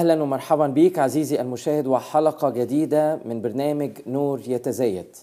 أهلا 0.00 0.22
ومرحبا 0.22 0.66
بك 0.66 0.98
عزيزي 0.98 1.40
المشاهد 1.40 1.86
وحلقة 1.86 2.50
جديدة 2.50 3.20
من 3.24 3.42
برنامج 3.42 3.90
نور 4.06 4.40
يتزايد. 4.46 5.16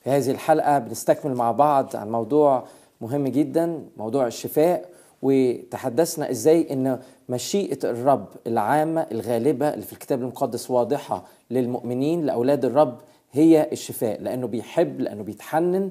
في 0.00 0.10
هذه 0.10 0.30
الحلقة 0.30 0.78
بنستكمل 0.78 1.34
مع 1.34 1.52
بعض 1.52 1.96
عن 1.96 2.10
موضوع 2.10 2.64
مهم 3.00 3.28
جدا 3.28 3.82
موضوع 3.96 4.26
الشفاء 4.26 4.90
وتحدثنا 5.22 6.30
إزاي 6.30 6.72
إن 6.72 7.00
مشيئة 7.28 7.78
الرب 7.90 8.26
العامة 8.46 9.06
الغالبة 9.12 9.68
اللي 9.68 9.84
في 9.84 9.92
الكتاب 9.92 10.20
المقدس 10.20 10.70
واضحة 10.70 11.24
للمؤمنين 11.50 12.26
لأولاد 12.26 12.64
الرب 12.64 12.98
هي 13.32 13.68
الشفاء 13.72 14.22
لأنه 14.22 14.46
بيحب 14.46 15.00
لأنه 15.00 15.22
بيتحنن 15.22 15.90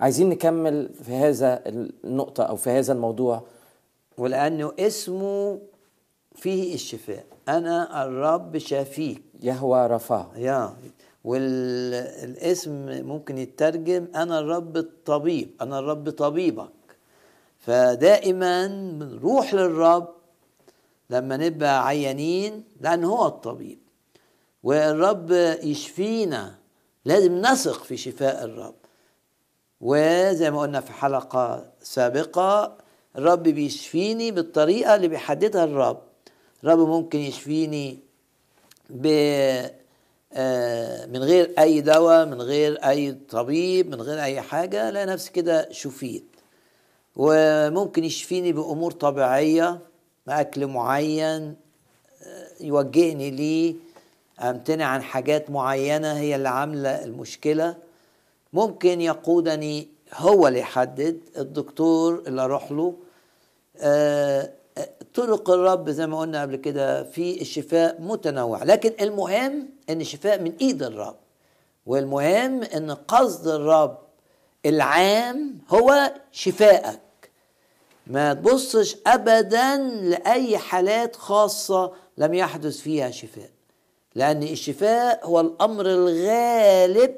عايزين 0.00 0.28
نكمل 0.28 0.90
في 1.04 1.12
هذا 1.12 1.62
النقطة 2.04 2.44
أو 2.44 2.56
في 2.56 2.70
هذا 2.70 2.92
الموضوع 2.92 3.42
ولأنه 4.18 4.72
اسمه 4.78 5.58
فيه 6.36 6.74
الشفاء. 6.74 7.24
أنا 7.48 8.04
الرب 8.04 8.58
شافيك. 8.58 9.22
يهوى 9.42 9.86
رفاه. 9.86 10.30
يا. 10.36 10.76
والاسم 11.24 12.70
ممكن 13.06 13.38
يترجم 13.38 14.06
أنا 14.14 14.38
الرب 14.38 14.76
الطبيب. 14.76 15.50
أنا 15.60 15.78
الرب 15.78 16.10
طبيبك. 16.10 16.68
فدائما 17.58 18.66
بنروح 18.66 19.54
للرب 19.54 20.08
لما 21.10 21.36
نبقى 21.36 21.86
عيانين 21.86 22.64
لأن 22.80 23.04
هو 23.04 23.26
الطبيب. 23.26 23.78
والرب 24.62 25.30
يشفينا. 25.62 26.54
لازم 27.04 27.38
نثق 27.40 27.84
في 27.84 27.96
شفاء 27.96 28.44
الرب. 28.44 28.74
وزي 29.80 30.50
ما 30.50 30.60
قلنا 30.60 30.80
في 30.80 30.92
حلقة 30.92 31.72
سابقة 31.80 32.76
الرب 33.18 33.42
بيشفيني 33.42 34.30
بالطريقة 34.30 34.94
اللي 34.94 35.08
بيحددها 35.08 35.64
الرب. 35.64 36.05
الرب 36.66 36.78
ممكن 36.88 37.18
يشفيني 37.18 37.98
ب 38.90 39.06
من 41.12 41.22
غير 41.22 41.54
أي 41.58 41.80
دواء 41.80 42.26
من 42.26 42.42
غير 42.42 42.78
أي 42.88 43.12
طبيب 43.12 43.90
من 43.90 44.00
غير 44.00 44.22
أي 44.22 44.40
حاجة 44.40 44.90
لا 44.90 45.04
نفسي 45.04 45.32
كده 45.32 45.68
شفيت. 45.72 46.24
وممكن 47.16 48.04
يشفيني 48.04 48.52
بأمور 48.52 48.90
طبيعية 48.92 49.78
أكل 50.28 50.66
معين 50.66 51.56
يوجهني 52.60 53.30
ليه 53.30 53.74
أمتنع 54.40 54.84
عن 54.84 55.02
حاجات 55.02 55.50
معينة 55.50 56.12
هي 56.12 56.36
اللي 56.36 56.48
عاملة 56.48 57.04
المشكلة. 57.04 57.76
ممكن 58.52 59.00
يقودني 59.00 59.88
هو 60.14 60.48
اللي 60.48 60.58
يحدد 60.58 61.20
الدكتور 61.38 62.22
اللي 62.26 62.42
أروح 62.44 62.72
له 62.72 62.94
آه 63.80 64.50
طرق 65.14 65.50
الرب 65.50 65.90
زي 65.90 66.06
ما 66.06 66.20
قلنا 66.20 66.42
قبل 66.42 66.56
كده 66.56 67.02
في 67.04 67.40
الشفاء 67.40 68.00
متنوع 68.00 68.62
لكن 68.64 68.92
المهم 69.00 69.68
إن 69.90 70.00
الشفاء 70.00 70.42
من 70.42 70.52
إيد 70.60 70.82
الرب 70.82 71.16
والمهم 71.86 72.62
إن 72.62 72.90
قصد 72.90 73.48
الرب 73.48 73.98
العام 74.66 75.58
هو 75.68 76.12
شفائك 76.32 77.00
ما 78.06 78.34
تبصش 78.34 78.96
ابدا 79.06 79.76
لأي 79.76 80.58
حالات 80.58 81.16
خاصة 81.16 81.92
لم 82.18 82.34
يحدث 82.34 82.76
فيها 82.80 83.10
شفاء 83.10 83.50
لأن 84.14 84.42
الشفاء 84.42 85.26
هو 85.26 85.40
الأمر 85.40 85.86
الغالب 85.86 87.14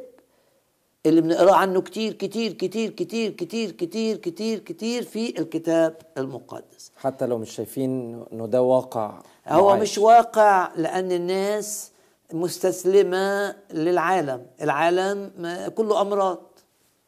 اللي 1.06 1.20
بنقراه 1.20 1.54
عنه 1.54 1.80
كتير 1.80 2.12
كتير 2.12 2.52
كتير 2.52 2.90
كتير 2.90 3.30
كتير 3.30 3.70
كتير 3.70 4.16
كتير 4.16 4.58
كتير 4.58 5.02
في 5.02 5.38
الكتاب 5.38 5.96
المقدس. 6.18 6.92
حتى 6.96 7.26
لو 7.26 7.38
مش 7.38 7.50
شايفين 7.50 8.24
إنه 8.32 8.46
ده 8.46 8.62
واقع 8.62 9.22
هو. 9.48 9.76
مش 9.76 9.98
واقع 9.98 10.70
لأن 10.76 11.12
الناس 11.12 11.90
مستسلمة 12.32 13.54
للعالم. 13.72 14.46
العالم 14.62 15.30
كله 15.76 16.00
أمراض. 16.00 16.38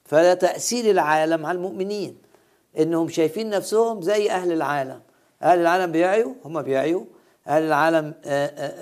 فلا 0.04 0.34
تأثير 0.34 0.90
العالم 0.90 1.46
على 1.46 1.56
المؤمنين. 1.56 2.16
إنهم 2.78 3.08
شايفين 3.08 3.50
نفسهم 3.50 4.02
زي 4.02 4.30
أهل 4.30 4.52
العالم. 4.52 5.00
أهل 5.42 5.58
العالم 5.58 5.92
بيعيوا 5.92 6.34
هم 6.44 6.62
بيعيوا. 6.62 7.04
أهل 7.48 7.62
العالم 7.62 8.14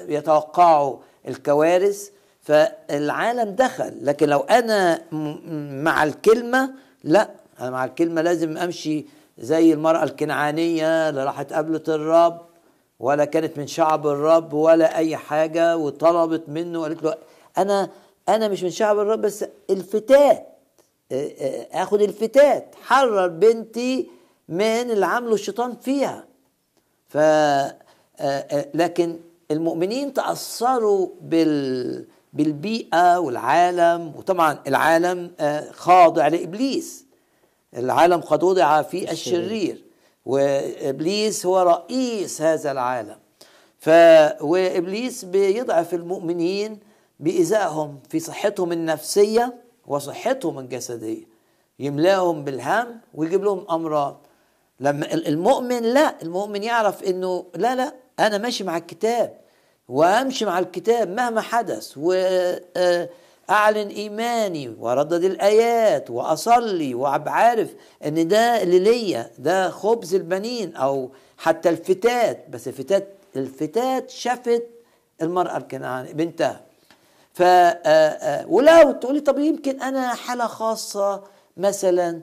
يتوقعوا 0.09 0.97
الكوارث. 1.29 2.11
فالعالم 2.49 3.51
دخل 3.51 3.95
لكن 4.03 4.29
لو 4.29 4.39
أنا 4.41 5.01
مع 5.83 6.05
الكلمة 6.05 6.71
لا. 7.05 7.31
أنا 7.61 7.71
مع 7.71 7.85
الكلمة 7.85 8.23
لازم 8.23 8.57
أمشي 8.59 9.07
زي 9.39 9.73
المرأة 9.73 10.05
الكنعانية 10.05 11.09
اللي 11.09 11.25
راحت 11.25 11.53
قابلت 11.53 11.89
الرب 11.89 12.41
ولا 13.01 13.25
كانت 13.25 13.59
من 13.59 13.67
شعب 13.67 14.07
الرب 14.07 14.53
ولا 14.53 14.97
أي 14.97 15.17
حاجة 15.17 15.77
وطلبت 15.77 16.49
منه 16.49 16.81
وقالت 16.81 17.03
له 17.03 17.15
أنا 17.59 17.89
أنا 18.29 18.49
مش 18.49 18.63
من 18.63 18.71
شعب 18.71 18.99
الرب 18.99 19.21
بس 19.21 19.45
الفتات 19.71 20.47
آخد 21.73 22.03
الفتات 22.03 22.75
حرر 22.83 23.29
بنتي 23.29 24.11
من 24.49 24.91
اللي 24.91 25.07
عامله 25.07 25.35
الشيطان 25.35 25.77
فيها. 25.77 26.25
ف 27.09 27.19
لكن 28.75 29.17
المؤمنين 29.51 30.13
تأثروا 30.13 31.09
بال 31.21 32.05
بالبيئة 32.39 33.19
والعالم 33.19 34.13
وطبعا 34.17 34.59
العالم 34.67 35.31
خاضع 35.73 36.29
لإبليس 36.29 37.05
العالم 37.77 38.21
قد 38.21 38.43
وضع 38.43 38.83
في 38.83 39.13
الشرير. 39.13 39.85
وإبليس 40.27 41.47
هو 41.47 41.63
رئيس 41.63 42.43
هذا 42.43 42.73
العالم. 42.73 43.17
ف 43.79 43.89
وإبليس 44.41 45.25
بيضعف 45.25 45.95
المؤمنين 45.95 46.79
بإيذائهم 47.21 48.01
في 48.09 48.21
صحتهم 48.21 48.73
النفسية 48.73 49.55
وصحتهم 49.87 50.59
الجسدية. 50.59 51.25
يملاهم 51.79 52.45
بالهم 52.45 53.01
ويجيب 53.15 53.45
لهم 53.45 53.67
أمراض 53.71 54.27
لما 54.81 55.15
المؤمن 55.15 55.83
لا 55.83 56.23
المؤمن 56.23 56.63
يعرف 56.63 57.03
إنه 57.03 57.45
لا 57.55 57.75
لا 57.75 57.95
أنا 58.19 58.39
ماشي 58.39 58.65
مع 58.65 58.77
الكتاب. 58.77 59.48
وامشي 59.89 60.45
مع 60.45 60.59
الكتاب 60.59 61.09
مهما 61.11 61.41
حدث 61.41 61.93
وأعلن 61.99 63.89
إيماني 63.89 64.69
وأردد 64.79 65.25
الآيات 65.25 66.11
وأصلي 66.11 66.95
وعارف 66.95 67.75
إن 68.07 68.29
ده 68.29 68.63
اللي 68.63 68.79
ليا 68.79 69.31
ده 69.39 69.71
خبز 69.71 70.15
البنين 70.15 70.77
أو 70.77 71.11
حتى 71.39 71.69
الفتات. 71.69 72.49
بس 72.51 72.69
الفتات 72.69 73.09
الفتات 73.37 74.11
شافت 74.11 74.63
المرأة 75.23 75.57
الكنعانيه 75.57 76.13
بنتها. 76.13 76.61
ف 77.35 77.43
ولو 78.49 78.93
تقولي 78.93 79.21
طب 79.21 79.39
يمكن 79.39 79.83
أنا 79.83 80.15
حالة 80.15 80.47
خاصة 80.47 81.23
مثلا 81.57 82.21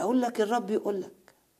أقول 0.00 0.22
لك 0.22 0.40
الرب 0.40 0.70
يقول 0.70 1.00
لك 1.00 1.10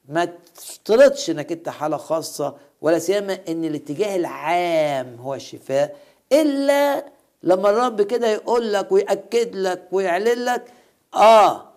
ما 0.08 0.24
تفترضش 0.54 1.30
إنك 1.30 1.52
أنت 1.52 1.68
حالة 1.68 1.96
خاصة 1.96 2.56
ولا 2.80 2.98
سيما 2.98 3.38
إن 3.48 3.64
الاتجاه 3.64 4.16
العام 4.16 5.16
هو 5.20 5.34
الشفاء 5.34 5.96
إلا 6.32 7.04
لما 7.42 7.70
الرب 7.70 8.02
كده 8.02 8.28
يقول 8.28 8.72
لك 8.72 8.92
ويأكد 8.92 9.56
لك 9.56 9.82
ويعلن 9.92 10.44
لك 10.44 10.64
آه 11.14 11.68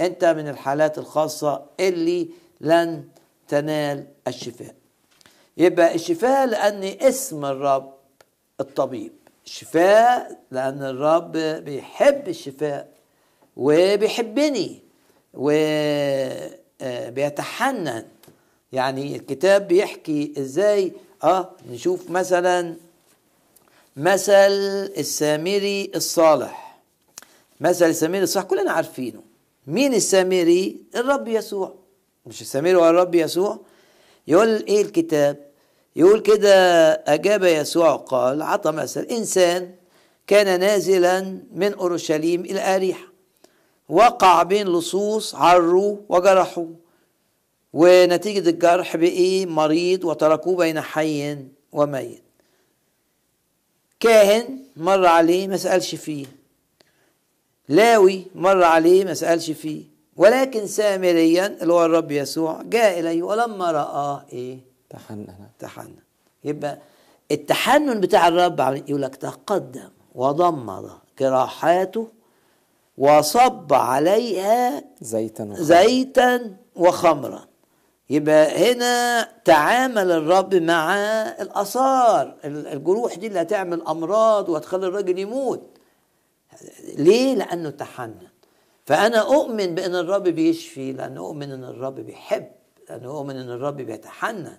أنت 0.00 0.24
من 0.24 0.48
الحالات 0.48 0.98
الخاصة 0.98 1.64
اللي 1.80 2.28
لن 2.60 3.04
تنال 3.48 4.06
الشفاء. 4.28 4.74
يبقى 5.56 5.94
الشفاء 5.94 6.46
لأن 6.46 6.84
اسم 6.84 7.44
الرب 7.44 7.94
الطبيب. 8.60 9.12
الشفاء 9.46 10.38
لأن 10.50 10.82
الرب 10.82 11.32
بيحب 11.64 12.28
الشفاء 12.28 12.88
وبيحبني 13.56 14.82
وبيتحنن 16.82 18.04
يعني 18.72 19.16
الكتاب 19.16 19.68
بيحكي 19.68 20.32
إزاي 20.38 20.92
آه 21.24 21.50
نشوف 21.70 22.10
مثلا 22.10 22.74
مثل 23.96 24.32
السامري 24.98 25.90
الصالح. 25.94 26.78
مثل 27.60 27.88
السامري 27.88 28.22
الصالح 28.22 28.46
كلنا 28.46 28.72
عارفينه. 28.72 29.22
مين 29.66 29.94
السامري؟ 29.94 30.76
الرب 30.96 31.28
يسوع. 31.28 31.74
مش 32.26 32.40
السامري 32.40 32.74
هو 32.74 32.88
الرب 32.90 33.14
يسوع. 33.14 33.58
يقول 34.26 34.64
إيه 34.68 34.82
الكتاب؟ 34.82 35.48
يقول 35.96 36.20
كده 36.20 36.54
أجاب 36.92 37.44
يسوع 37.44 37.96
قال 37.96 38.42
عطى 38.42 38.72
مثل 38.72 39.00
إنسان 39.00 39.74
كان 40.26 40.60
نازلا 40.60 41.38
من 41.54 41.74
أورشليم 41.74 42.40
إلى 42.40 42.76
أريحة. 42.76 43.07
وقع 43.88 44.42
بين 44.42 44.68
لصوص 44.68 45.34
عروه 45.34 46.00
وجرحوه 46.08 46.74
ونتيجة 47.72 48.48
الجرح 48.50 48.96
بقي 48.96 49.46
مريض 49.46 50.04
وتركوه 50.04 50.56
بين 50.56 50.80
حي 50.80 51.38
وميت. 51.72 52.22
كاهن 54.00 54.58
مر 54.76 55.06
عليه 55.06 55.48
ما 55.48 55.56
سألش 55.56 55.94
فيه. 55.94 56.26
لاوي 57.68 58.24
مر 58.34 58.62
عليه 58.62 59.04
ما 59.04 59.14
سألش 59.14 59.50
فيه. 59.50 59.84
ولكن 60.16 60.66
سامريا 60.66 61.46
اللي 61.62 61.72
هو 61.72 61.84
الرب 61.84 62.10
يسوع 62.10 62.62
جاء 62.62 63.00
إليه 63.00 63.22
ولما 63.22 63.70
رآه 63.70 64.24
إيه؟ 64.32 64.58
تحنن. 64.90 65.26
تحنن. 65.58 65.94
يبقى 66.44 66.78
التحنن 67.30 68.00
بتاع 68.00 68.28
الرب 68.28 68.60
يقول 68.88 69.02
لك 69.02 69.16
تقدم 69.16 69.88
وضمد 70.14 70.90
جراحاته 71.20 72.08
وصب 72.98 73.72
عليها 73.72 74.84
زيتا 75.00 75.44
وخمر. 75.44 75.62
زيتا 75.62 76.56
وخمرا. 76.76 77.44
يبقى 78.10 78.72
هنا 78.72 79.28
تعامل 79.44 80.10
الرب 80.10 80.54
مع 80.54 80.94
الآثار. 81.40 82.36
الجروح 82.44 83.14
دي 83.14 83.26
اللي 83.26 83.40
هتعمل 83.40 83.82
أمراض 83.82 84.48
وهتخلي 84.48 84.86
الراجل 84.86 85.18
يموت. 85.18 85.78
ليه؟ 86.96 87.34
لأنه 87.34 87.70
تحنن. 87.70 88.28
فأنا 88.86 89.18
أؤمن 89.18 89.74
بأن 89.74 89.94
الرب 89.94 90.22
بيشفي 90.22 90.92
لأن 90.92 91.16
أؤمن 91.16 91.50
أن 91.50 91.64
الرب 91.64 91.94
بيحب 91.94 92.48
لأن 92.90 93.04
أؤمن 93.04 93.36
أن 93.36 93.50
الرب 93.50 93.76
بيتحنن. 93.76 94.58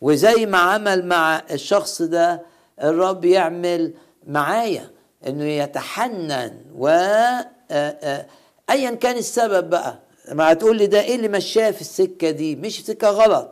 وزي 0.00 0.46
ما 0.46 0.58
عمل 0.58 1.06
مع 1.06 1.42
الشخص 1.50 2.02
ده 2.02 2.42
الرب 2.82 3.24
يعمل 3.24 3.94
معايا 4.26 4.90
إنه 5.26 5.44
يتحنن 5.44 6.64
و 6.74 6.88
ايا 8.70 8.90
كان 8.90 9.16
السبب 9.16 9.70
بقى. 9.70 9.98
ما 10.32 10.52
هتقول 10.52 10.76
لي 10.76 10.86
ده 10.86 11.00
إيه 11.00 11.14
اللي 11.16 11.28
مشاه 11.28 11.70
في 11.70 11.80
السكة 11.80 12.30
دي؟ 12.30 12.56
مش 12.56 12.86
سكة 12.86 13.08
غلط. 13.10 13.50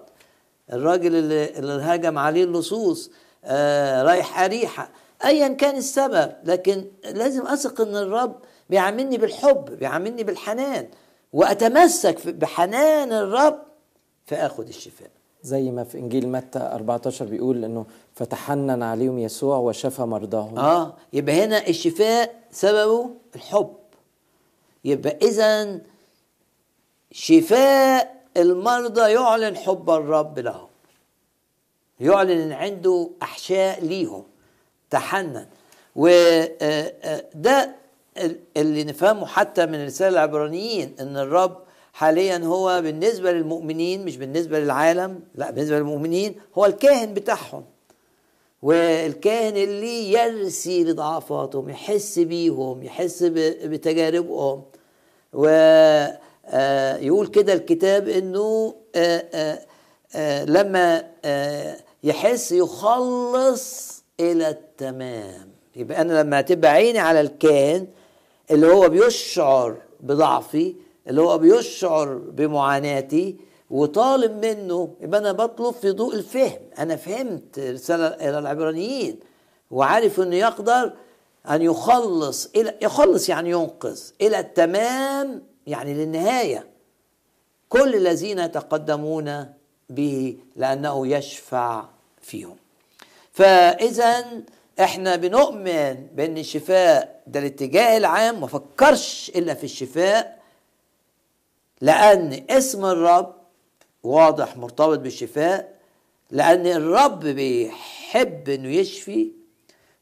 الراجل 0.73 1.15
اللي, 1.17 1.59
اللي 1.59 1.83
هاجم 1.83 2.19
عليه 2.19 2.45
اللصوص 2.45 3.11
آه 3.45 4.03
رايح 4.03 4.41
أريحة. 4.41 4.91
أيا 5.25 5.49
كان 5.49 5.77
السبب 5.77 6.33
لكن 6.45 6.85
لازم 7.05 7.47
أثق 7.47 7.81
أن 7.81 7.97
الرب 7.97 8.37
بيعاملني 8.71 9.19
بالحب 9.19 9.65
بيعاملني 9.65 10.25
بالحنان 10.25 10.89
وأتمسك 11.33 12.19
في- 12.19 12.33
بحنان 12.33 13.13
الرب 13.13 13.59
فآخد 14.27 14.69
الشفاء. 14.69 15.11
زي 15.43 15.71
ما 15.71 15.85
في 15.85 15.99
إنجيل 15.99 16.29
متى 16.29 16.59
14 16.59 17.25
بيقول 17.25 17.65
إنه 17.65 17.87
فتحنن 18.15 18.83
عليهم 18.83 19.19
يسوع 19.19 19.57
وشفى 19.57 20.03
مرضاهم. 20.03 20.59
آه 20.59 20.97
يبقى 21.13 21.45
هنا 21.45 21.69
الشفاء 21.69 22.35
سببه 22.51 23.11
الحب. 23.37 23.71
يبقى 24.85 25.17
اذا 25.23 25.81
شفاء 27.13 28.21
المرضى 28.37 29.13
يعلن 29.13 29.57
حب 29.57 29.91
الرب 29.91 30.39
لهم. 30.39 30.69
يعلن 32.01 32.31
إن 32.41 32.53
عنده 32.53 33.11
أحشاء 33.23 33.85
ليهم. 33.85 34.25
تحنن. 34.91 35.47
وده 35.97 37.75
اللي 38.57 38.85
نفهمه 38.85 39.27
حتى 39.27 39.67
من 39.67 39.87
رسالة 39.87 40.09
العبرانيين 40.09 40.95
إن 41.01 41.17
الرب 41.17 41.59
حاليا 41.93 42.39
هو 42.39 42.83
بالنسبة 42.83 43.33
للمؤمنين 43.33 44.05
مش 44.05 44.17
بالنسبة 44.17 44.61
للعالم 44.61 45.21
لا 45.35 45.51
بالنسبة 45.51 45.79
للمؤمنين 45.79 46.35
هو 46.59 46.67
الكاهن 46.67 47.15
بتاعهم. 47.15 47.65
والكاهن 48.63 49.57
اللي 49.57 50.13
يرسي 50.13 50.85
لضعفاتهم 50.85 51.69
يحس 51.69 52.19
بيهم 52.19 52.83
يحس 52.83 53.23
بتجاربهم. 53.65 54.63
ويقول 55.33 57.27
كده 57.27 57.53
الكتاب 57.53 58.09
إنه 58.09 58.75
آه، 58.95 59.25
آه، 59.35 59.59
آه، 60.15 60.45
لما 60.45 61.05
آه، 61.25 61.77
يحس 62.05 62.53
يخلص 62.53 64.03
إلى 64.21 64.49
التمام. 64.49 65.51
يبقى 65.77 66.01
أنا 66.01 66.21
لما 66.23 66.41
تبقى 66.41 66.71
عيني 66.71 66.99
على 66.99 67.21
الكاهن 67.21 67.87
اللي 68.51 68.67
هو 68.67 68.89
بيشعر 68.89 69.77
بضعفي 70.01 70.75
اللي 71.09 71.21
هو 71.21 71.39
بيشعر 71.39 72.15
بمعاناتي 72.15 73.37
وطالب 73.71 74.45
منه 74.47 74.95
يبقى 75.01 75.21
أنا 75.21 75.33
بطلب 75.33 75.75
في 75.75 75.91
ضوء 75.91 76.15
الفهم. 76.15 76.59
أنا 76.79 76.97
فهمت 76.97 77.59
رسالة 77.59 78.07
إلى 78.07 78.39
العبرانيين 78.39 79.21
وعارف 79.71 80.21
إنه 80.21 80.37
يقدر 80.37 80.93
أن 81.51 81.63
يخلص 81.63 82.47
إلى 82.57 82.75
يخلص 82.83 83.29
يعني 83.29 83.51
ينقذ 83.51 84.01
إلى 84.21 84.39
التمام 84.39 85.43
يعني 85.67 85.95
للنهاية. 85.95 86.67
كل 87.69 87.95
الذين 87.95 88.39
يتقدمون 88.39 89.47
به 89.91 90.37
لأنه 90.57 91.07
يشفع 91.07 91.85
فيهم. 92.23 92.57
فإذا 93.33 94.25
إحنا 94.81 95.17
بنؤمن 95.17 95.95
بأن 96.15 96.39
الشفاء 96.39 97.23
ده 97.27 97.41
الاتجاه 97.41 97.97
العام 97.97 98.41
ما 98.41 98.47
فكرش 98.47 99.33
إلا 99.37 99.55
في 99.55 99.65
الشفاء 99.65 100.41
لأن 101.81 102.45
اسم 102.51 102.85
الرب 102.85 103.35
واضح 104.03 104.57
مرتبط 104.57 104.99
بالشفاء 104.99 105.75
لأن 106.31 106.67
الرب 106.67 107.21
بيحب 107.21 108.49
إنه 108.49 108.69
يشفي 108.69 109.33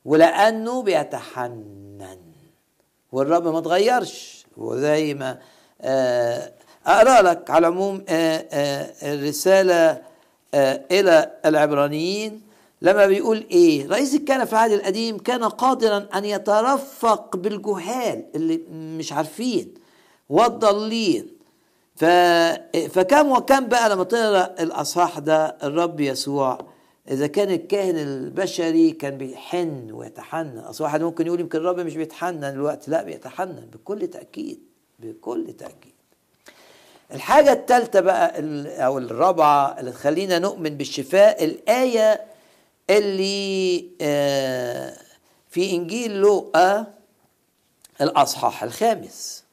ولأنه 0.05 0.83
بيتحنن. 0.83 2.19
والرب 3.13 3.49
ما 3.49 3.59
اتغيرش 3.59 4.47
وزي 4.57 5.15
ما 5.15 5.39
آه، 5.81 6.53
أقرأ 6.87 7.23
لك 7.23 7.51
على 7.51 7.69
العموم 7.69 8.05
آه، 8.09 8.47
آه، 8.53 9.15
الرسالة 9.15 10.03
آه، 10.55 10.85
إلى 10.91 11.33
العبرانيين. 11.45 12.43
لما 12.83 13.07
بيقول 13.07 13.47
إيه؟ 13.51 13.87
رئيس 13.89 14.15
الكهنة 14.15 14.45
في 14.45 14.53
العهد 14.53 14.73
القديم 14.73 15.19
كان 15.19 15.45
قادرا 15.45 16.09
أن 16.15 16.25
يترفق 16.25 17.37
بالجهال 17.37 18.25
اللي 18.35 18.57
مش 18.73 19.13
عارفين 19.13 19.75
والضالين. 20.29 21.38
ف... 21.99 22.05
فكم 22.91 23.33
وكم 23.33 23.67
بقى 23.67 23.91
لما 23.91 24.05
تقرا 24.05 24.55
الأصحاح 24.63 25.19
ده 25.19 25.57
الرب 25.63 26.01
يسوع 26.01 26.59
إذا 27.11 27.27
كان 27.27 27.51
الكاهن 27.51 27.97
البشري 27.99 28.91
كان 28.91 29.19
بيحن 29.19 29.91
ويتحنن. 29.93 30.59
أصل 30.59 30.85
واحد 30.85 31.03
ممكن 31.03 31.27
يقول 31.27 31.41
يمكن 31.41 31.59
الرب 31.59 31.81
مش 31.81 31.97
بيتحنن 31.97 32.45
الوقت 32.45 32.89
لا 32.89 33.03
بيتحنن 33.03 33.69
بكل 33.73 34.07
تأكيد 34.07 34.61
بكل 34.99 35.53
تأكيد. 35.59 35.93
الحاجة 37.15 37.53
الثالثة 37.53 38.01
بقى 38.01 38.39
ال- 38.39 38.67
أو 38.81 38.99
الرابعة 38.99 39.81
اللي 39.81 39.93
تخلينا 39.93 40.39
نؤمن 40.39 40.71
بالشفاء 40.77 41.45
الآية 41.45 42.21
اللي 42.91 43.85
آه، 44.01 44.97
في 45.51 45.71
إنجيل 45.71 46.17
لوقا 46.17 46.87
الأصحاح 48.01 48.63
الخامس. 48.63 49.45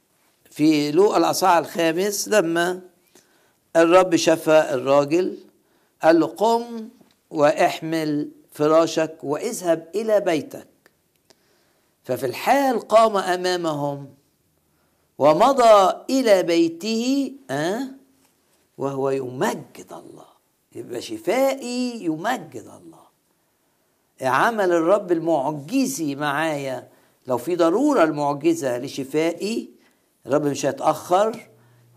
في 0.56 0.92
لوقا 0.92 1.18
الأصحاح 1.18 1.58
الخامس 1.58 2.28
لما 2.28 2.82
الرب 3.76 4.16
شفى 4.16 4.68
الراجل 4.74 5.38
قال 6.04 6.20
له 6.20 6.28
قم 6.28 6.90
واحمل 7.30 8.32
فراشك 8.52 9.18
واذهب 9.24 9.88
إلى 9.96 10.20
بيتك 10.20 10.68
ففي 12.04 12.26
الحال 12.26 12.80
قام 12.80 13.18
أمامهم 13.18 14.10
ومضى 15.18 15.94
إلى 16.10 16.44
بيته 16.44 17.32
أه؟ 17.50 17.80
وهو 18.78 19.10
يمجد 19.10 19.94
الله 19.94 20.28
يبقى 20.76 21.02
شفائي 21.02 22.04
يمجد 22.04 22.80
الله 22.82 23.06
عمل 24.22 24.72
الرب 24.72 25.12
المعجزي 25.12 26.16
معايا 26.16 26.88
لو 27.28 27.38
في 27.38 27.56
ضرورة 27.56 28.04
المعجزة 28.04 28.78
لشفائي 28.78 29.75
الرب 30.28 30.46
مش 30.48 30.66
هيتأخر 30.66 31.38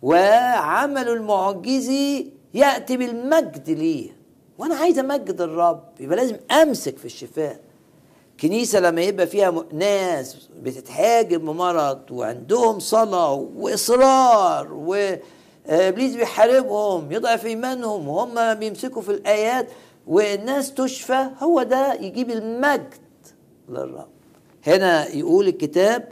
وعمل 0.02 1.08
المعجزي 1.08 2.26
يأتي 2.54 2.97
بالمجد 2.97 3.70
ليه. 3.70 4.11
وأنا 4.58 4.75
عايز 4.75 4.99
أمجد 4.99 5.40
الرب 5.40 5.82
يبقى 6.00 6.16
لازم 6.16 6.37
أمسك 6.50 6.99
في 6.99 7.04
الشفاء. 7.04 7.61
كنيسة 8.40 8.80
لما 8.80 9.00
يبقى 9.02 9.26
فيها 9.26 9.64
ناس 9.73 10.49
بتتهاجم 10.62 11.38
بمرض 11.38 12.00
وعندهم 12.11 12.78
صلاة 12.78 13.32
وإصرار 13.56 14.73
وإبليس 14.73 16.16
بيحاربهم 16.16 17.12
يضعف 17.12 17.47
إيمانهم 17.47 18.08
وهم 18.08 18.54
بيمسكوا 18.54 19.02
في 19.02 19.08
الآيات 19.11 19.68
والناس 20.06 20.75
تشفى 20.75 21.26
هو 21.42 21.62
ده 21.62 21.94
يجيب 21.94 22.30
المجد 22.30 22.94
للرب. 23.68 24.08
هنا 24.66 25.08
يقول 25.08 25.49
الكتاب 25.49 26.08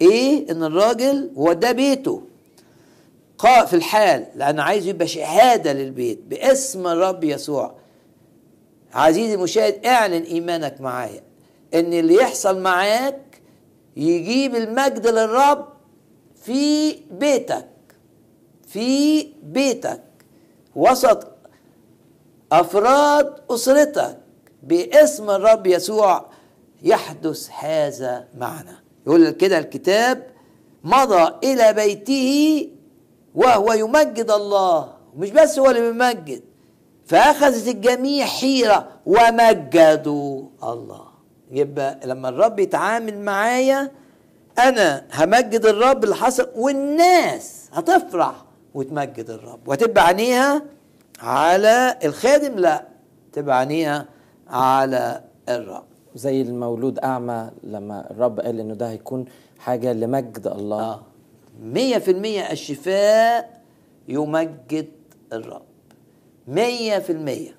إيه 0.00 0.50
إن 0.50 0.62
الراجل 0.62 1.30
هو 1.36 1.52
ده 1.52 1.72
بيته. 1.72 2.22
في 3.66 3.76
الحال 3.76 4.26
لأنه 4.34 4.62
عايز 4.62 4.86
يبقى 4.86 5.06
شهادة 5.06 5.72
للبيت 5.72 6.20
باسم 6.28 6.86
الرب 6.86 7.24
يسوع. 7.24 7.74
عزيزي 8.92 9.34
المشاهد 9.34 9.86
اعلن 9.86 10.22
إيمانك 10.22 10.80
معايا. 10.80 11.22
إن 11.74 11.92
اللي 11.92 12.14
يحصل 12.14 12.60
معاك 12.60 13.40
يجيب 13.96 14.54
المجد 14.54 15.06
للرب 15.06 15.68
في 16.42 16.92
بيتك. 17.10 17.68
في 18.68 19.22
بيتك. 19.42 20.02
وسط 20.76 21.26
أفراد 22.52 23.34
أسرتك 23.50 24.18
باسم 24.62 25.30
الرب 25.30 25.66
يسوع 25.66 26.26
يحدث 26.82 27.50
هذا 27.58 28.28
معنا. 28.38 28.85
يقول 29.06 29.30
كده 29.30 29.58
الكتاب 29.58 30.26
مضى 30.84 31.32
إلى 31.44 31.72
بيته 31.72 32.68
وهو 33.34 33.72
يمجد 33.72 34.30
الله. 34.30 34.92
مش 35.16 35.30
بس 35.30 35.58
هو 35.58 35.70
اللي 35.70 35.80
بيمجد 35.92 36.42
فأخذت 37.06 37.68
الجميع 37.68 38.26
حيرة 38.26 38.88
ومجدوا 39.06 40.42
الله. 40.62 41.06
يبقى 41.50 42.00
لما 42.04 42.28
الرب 42.28 42.58
يتعامل 42.58 43.18
معايا 43.18 43.90
أنا 44.58 45.06
همجد 45.14 45.66
الرب 45.66 46.04
اللي 46.04 46.14
حصل 46.14 46.48
والناس 46.56 47.68
هتفرح 47.72 48.44
وتمجد 48.74 49.30
الرب. 49.30 49.68
وتبقى 49.68 50.06
عينيها 50.06 50.62
على 51.20 51.98
الخادم 52.04 52.58
لا 52.58 52.84
تبقى 53.32 53.58
عينيها 53.58 54.06
على 54.48 55.20
الرب. 55.48 55.86
زي 56.16 56.42
المولود 56.42 56.98
أعمى 56.98 57.50
لما 57.64 58.10
الرب 58.10 58.40
قال 58.40 58.60
إنه 58.60 58.74
ده 58.74 58.90
هيكون 58.90 59.24
حاجة 59.58 59.92
لمجد 59.92 60.46
الله. 60.46 60.80
آه. 60.80 61.02
مية 61.62 61.98
في 61.98 62.10
المية 62.10 62.52
الشفاء 62.52 63.62
يمجد 64.08 64.88
الرب. 65.32 65.62
مية 66.48 66.98
في 66.98 67.12
المية. 67.12 67.56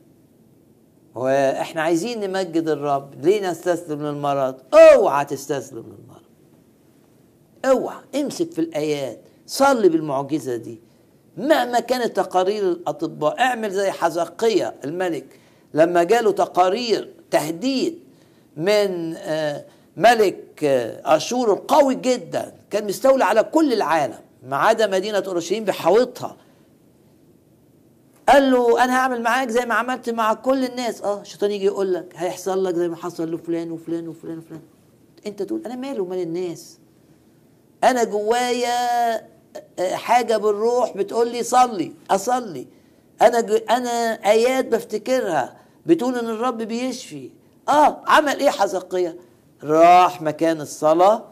وإحنا 1.16 1.82
عايزين 1.82 2.20
نمجد 2.20 2.70
الرب. 2.70 3.26
ليه 3.26 3.50
نستسلم 3.50 4.04
للمرض؟ 4.04 4.56
أوعى 4.74 5.26
تستسلم 5.26 5.80
للمرض. 5.84 6.22
أوعى. 7.66 8.02
امسك 8.16 8.52
في 8.52 8.62
الآيات. 8.62 9.20
صلي 9.48 9.90
بالمعجزة 9.90 10.56
دي. 10.56 10.82
مهما 11.38 11.80
كانت 11.80 12.16
تقارير 12.16 12.64
الأطباء 12.72 13.40
اعمل 13.40 13.72
زي 13.72 13.92
حزقية 13.92 14.76
الملك. 14.84 15.26
لما 15.74 16.04
جاله 16.04 16.32
تقارير 16.32 17.14
تهديد 17.32 18.07
من 18.58 19.16
آه، 19.18 19.66
ملك 19.98 20.64
آه، 20.64 21.16
أشور 21.18 21.54
القوي 21.54 21.96
جدا 21.96 22.54
كان 22.70 22.88
مستولي 22.88 23.24
على 23.24 23.44
كل 23.44 23.74
العالم 23.74 24.20
ما 24.44 24.58
عدا 24.58 24.88
مدينة 24.88 25.24
أورشليم 25.28 25.64
بحوطها 25.64 26.38
قال 28.30 28.52
له 28.52 28.84
أنا 28.84 28.98
هعمل 28.98 29.22
معاك 29.22 29.50
زي 29.50 29.66
ما 29.66 29.74
عملت 29.76 30.10
مع 30.10 30.34
كل 30.34 30.66
الناس. 30.66 31.02
آه 31.02 31.22
الشيطان 31.22 31.52
يجي 31.52 31.66
يقول 31.66 31.94
لك 31.94 32.14
هيحصل 32.16 32.64
لك 32.66 32.76
زي 32.76 32.88
ما 32.88 32.96
حصل 32.96 33.34
لفلان 33.34 33.72
وفلان 33.72 34.08
وفلان 34.08 34.38
وفلان. 34.38 34.62
أنت 35.28 35.42
تقول 35.44 35.62
أنا 35.66 35.76
مالي 35.76 36.00
ومال 36.00 36.22
الناس؟ 36.22 36.78
أنا 37.84 38.04
جوايا 38.04 39.16
آه، 39.80 39.96
حاجة 39.96 40.38
بالروح 40.38 40.98
بتقول 40.98 41.32
لي 41.32 41.44
صلي 41.44 41.94
أصلي. 42.12 42.68
أنا. 43.22 43.40
أنا 43.70 43.90
آيات 44.32 44.66
بفتكرها 44.66 45.58
بتقول 45.86 46.18
إن 46.18 46.26
الرب 46.30 46.58
بيشفي. 46.58 47.32
آه 47.70 48.02
عمل 48.08 48.40
إيه 48.40 48.50
حزقية؟ 48.50 49.18
راح 49.64 50.22
مكان 50.22 50.62
الصلاة 50.62 51.26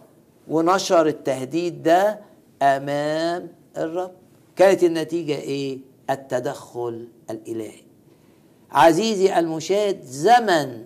ونشر 0.47 1.07
التهديد 1.07 1.83
ده 1.83 2.19
أمام 2.61 3.47
الرب. 3.77 4.11
كانت 4.55 4.83
النتيجة 4.83 5.35
إيه؟ 5.35 5.79
التدخل 6.09 7.07
الإلهي. 7.29 7.81
عزيزي 8.71 9.39
المشاهد 9.39 10.01
زمن 10.03 10.85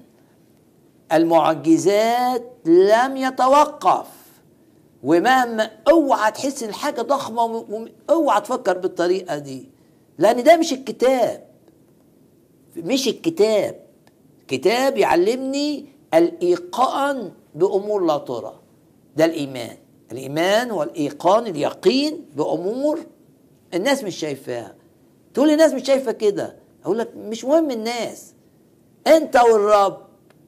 المعجزات 1.11 2.43
لم 2.65 3.17
يتوقف 3.17 4.07
ومهما 5.03 5.71
أوعى 5.89 6.31
تحس 6.31 6.63
إن 6.63 6.73
حاجة 6.73 7.01
ضخمة 7.01 7.65
أوعى 8.09 8.41
تفكر 8.41 8.77
بالطريقة 8.77 9.37
دي 9.37 9.69
لأن 10.17 10.43
ده 10.43 10.57
مش 10.57 10.73
الكتاب. 10.73 11.43
مش 12.77 13.07
الكتاب. 13.07 13.79
كتاب 14.49 14.97
يعلمني 14.97 15.85
الإيقان 16.13 17.31
بأمور 17.55 18.05
لا 18.05 18.17
ترى. 18.17 18.59
ده 19.15 19.25
الإيمان. 19.25 19.77
الإيمان 20.11 20.71
هو 20.71 20.83
الايقان 20.83 21.47
اليقين 21.47 22.25
بأمور 22.35 22.99
الناس 23.73 24.03
مش 24.03 24.15
شايفاها. 24.15 24.75
تقول 25.33 25.47
لي 25.47 25.53
الناس 25.53 25.73
مش 25.73 25.83
شايفة 25.83 26.11
كده. 26.11 26.55
أقول 26.85 26.97
لك 26.97 27.09
مش 27.17 27.45
مهم 27.45 27.71
الناس. 27.71 28.33
أنت 29.07 29.35
والرب 29.35 29.97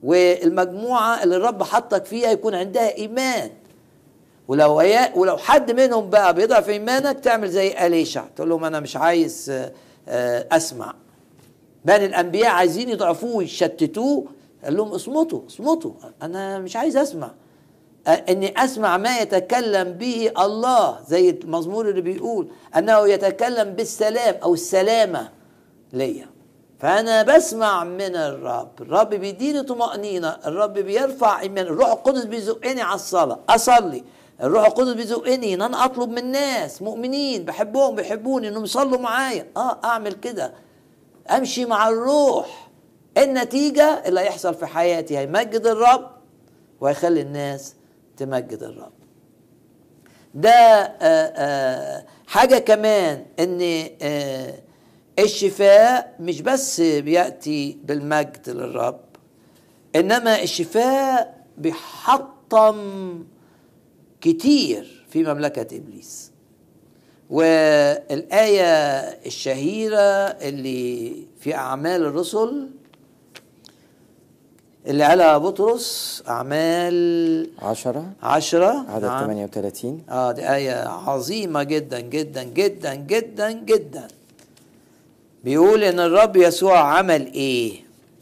والمجموعة 0.03 1.24
اللي 1.24 1.36
الرب 1.36 1.63
حطك 1.63 2.05
فيها 2.05 2.31
يكون 2.31 2.55
عندها 2.55 2.98
إيمان. 2.98 3.51
ولو 4.48 4.75
ولو 5.15 5.38
حد 5.38 5.72
منهم 5.72 6.10
بقى 6.10 6.34
بيضعف 6.34 6.70
إيمانك 6.70 7.20
تعمل 7.20 7.50
زي 7.50 7.86
أليشع. 7.86 8.25
تقول 8.36 8.50
لهم 8.50 8.65
أنا 8.65 8.79
مش 8.79 8.98
عايز 8.98 9.50
آه، 9.50 9.72
آه، 10.08 10.48
أسمع. 10.51 10.96
بني 11.86 12.06
الأنبياء 12.06 12.52
عايزين 12.52 12.90
يضعفوه 12.90 13.36
ويشتتوه. 13.36 14.26
قال 14.64 14.78
لهم 14.78 14.88
اصمتوا 14.88 15.42
اصمتوا. 15.48 15.92
أنا 16.22 16.60
مش 16.60 16.76
عايز 16.76 16.98
أسمع. 16.98 17.32
إني 18.08 18.64
أسمع 18.64 18.98
ما 18.98 19.18
يتكلم 19.18 19.92
به 19.92 20.32
الله 20.40 21.00
زي 21.08 21.30
المزمور 21.30 21.90
اللي 21.90 22.02
بيقول 22.02 22.48
أنه 22.78 23.08
يتكلم 23.08 23.70
بالسلام 23.74 24.36
أو 24.44 24.54
السلامة 24.54 25.30
ليا. 25.94 26.28
فأنا 26.80 27.24
بسمع 27.24 27.84
من 27.84 28.16
الرب. 28.16 28.82
الرب 28.82 29.10
بيديني 29.10 29.64
طمأنينة. 29.64 30.38
الرب 30.46 30.74
بيرفع 30.74 31.42
إيمان. 31.42 31.66
الروح 31.66 31.92
القدس 31.92 32.24
بيزقني 32.24 32.82
على 32.82 32.96
الصلاة. 32.96 33.40
أصلي. 33.50 34.04
الروح 34.44 34.66
القدس 34.66 34.94
بيزقني. 34.94 35.54
إن 35.54 35.62
أنا 35.62 35.86
أطلب 35.86 36.10
من 36.10 36.32
ناس 36.32 36.82
مؤمنين 36.82 37.46
بحبهم 37.46 37.96
بيحبوني 37.96 38.48
إنهم 38.48 38.64
يصلوا 38.64 39.00
معايا. 39.00 39.48
آه 39.58 39.80
أعمل 39.84 40.14
كده. 40.14 40.54
أمشي 41.30 41.66
مع 41.66 41.90
الروح. 41.90 42.72
النتيجة؟ 43.18 44.04
اللي 44.06 44.20
هيحصل 44.20 44.54
في 44.54 44.66
حياتي. 44.66 45.18
هيمجد 45.18 45.66
الرب 45.68 46.12
وهيخلي 46.82 47.22
الناس 47.22 47.75
تمجد 48.18 48.63
الرب. 48.63 48.94
ده 50.34 50.50
آه، 50.51 51.34
آه، 51.36 52.06
حاجة 52.28 52.58
كمان 52.58 53.25
إن 53.40 53.88
آه، 54.01 54.54
الشفاء 55.20 56.16
مش 56.20 56.42
بس 56.42 56.82
بيأتي 56.82 57.78
بالمجد 57.84 58.50
للرب 58.50 59.00
إنما 59.96 60.42
الشفاء 60.42 61.46
بيحطم 61.58 62.78
كتير 64.22 65.06
في 65.10 65.24
مملكة 65.24 65.78
إبليس. 65.78 66.31
والآية 67.32 68.66
الشهيرة 69.26 69.98
اللي 70.44 71.14
في 71.40 71.56
أعمال 71.56 72.02
الرسل 72.06 72.68
اللي 74.88 75.04
على 75.04 75.40
بطرس 75.40 76.24
أعمال 76.28 77.50
عشرة. 77.62 78.06
عشرة. 78.24 78.86
عدد 78.90 79.06
نعم. 79.06 79.26
38 79.26 80.02
آه 80.10 80.32
دي 80.32 80.54
آية 80.56 80.88
عظيمة 80.88 81.64
جدا 81.64 82.00
جدا 82.00 82.44
جدا 82.44 82.94
جدا 82.96 83.52
جدا. 83.52 84.08
بيقول 85.44 85.84
إن 85.84 86.00
الرب 86.00 86.36
يسوع 86.36 86.78
عمل 86.80 87.34
إيه؟ 87.34 87.74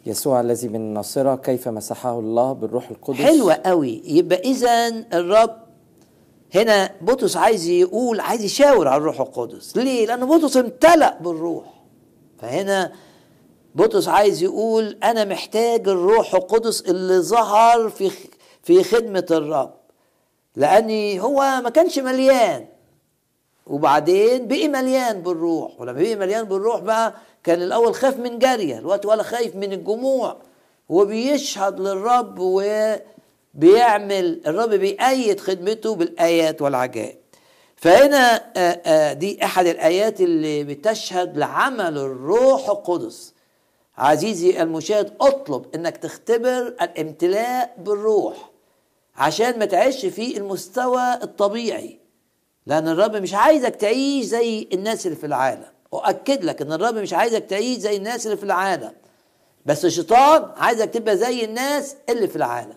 يسوع 0.05 0.41
الذي 0.41 0.67
من 0.67 0.75
الناصرة 0.75 1.35
كيف 1.35 1.67
مسحه 1.67 2.19
الله 2.19 2.53
بالروح 2.53 2.89
القدس؟ 2.89 3.17
حلوة 3.21 3.53
قوي. 3.53 4.01
يبقى 4.05 4.39
اذا 4.39 4.87
الرب 5.13 5.55
هنا 6.55 6.91
بطرس 7.01 7.37
عايز 7.37 7.67
يقول 7.67 8.19
عايز 8.19 8.43
يشاور 8.43 8.87
على 8.87 8.97
الروح 8.97 9.19
القدس. 9.19 9.77
ليه؟ 9.77 10.05
لأن 10.05 10.25
بطرس 10.25 10.57
امتلأ 10.57 11.17
بالروح. 11.21 11.65
فهنا 12.39 12.91
بطرس 13.75 14.07
عايز 14.07 14.43
يقول 14.43 14.97
أنا 15.03 15.25
محتاج 15.25 15.87
الروح 15.87 16.35
القدس 16.35 16.81
اللي 16.81 17.19
ظهر 17.19 17.89
في 17.89 18.11
في 18.63 18.83
خدمة 18.83 19.25
الرب. 19.31 19.73
لأني 20.55 21.21
هو 21.21 21.61
ما 21.63 21.69
كانش 21.69 21.99
مليان. 21.99 22.65
وبعدين 23.67 24.47
بقي 24.47 24.67
مليان 24.67 25.21
بالروح. 25.21 25.81
ولما 25.81 26.01
بقي 26.01 26.15
مليان 26.15 26.43
بالروح 26.43 26.79
بقى 26.79 27.13
كان 27.43 27.61
الأول 27.61 27.95
خاف 27.95 28.17
من 28.17 28.39
جارية 28.39 28.77
الوقت 28.79 29.05
ولا 29.05 29.23
خايف 29.23 29.55
من 29.55 29.73
الجموع. 29.73 30.37
وبيشهد 30.89 31.79
للرب 31.79 32.39
وبيعمل 33.55 34.41
الرب 34.47 34.69
بيأيد 34.69 35.39
خدمته 35.39 35.95
بالآيات 35.95 36.61
والعجائب. 36.61 37.17
فهنا 37.75 38.35
آه، 38.57 38.81
آه، 38.85 39.13
دي 39.13 39.45
أحد 39.45 39.65
الآيات 39.65 40.21
اللي 40.21 40.63
بتشهد 40.63 41.37
لعمل 41.37 41.97
الروح 41.97 42.69
القدس. 42.69 43.33
عزيزي 43.97 44.61
المشاهد 44.61 45.13
اطلب 45.21 45.65
إنك 45.75 45.97
تختبر 45.97 46.75
الامتلاء 46.81 47.75
بالروح 47.77 48.49
عشان 49.15 49.59
ما 49.59 49.65
تعيش 49.65 50.05
في 50.05 50.37
المستوى 50.37 51.13
الطبيعي. 51.23 51.99
لأن 52.65 52.87
الرب 52.87 53.15
مش 53.15 53.33
عايزك 53.33 53.75
تعيش 53.75 54.25
زي 54.25 54.67
الناس 54.73 55.05
اللي 55.05 55.17
في 55.17 55.25
العالم. 55.25 55.65
أؤكد 55.93 56.43
لك 56.43 56.61
إن 56.61 56.71
الرب 56.71 56.95
مش 56.95 57.13
عايزك 57.13 57.45
تعيش 57.45 57.77
زي 57.77 57.97
الناس 57.97 58.25
اللي 58.25 58.37
في 58.37 58.43
العالم. 58.43 58.91
بس 59.65 59.85
الشيطان 59.85 60.51
عايزك 60.57 60.89
تبقى 60.89 61.17
زي 61.17 61.45
الناس 61.45 61.95
اللي 62.09 62.27
في 62.27 62.35
العالم. 62.35 62.75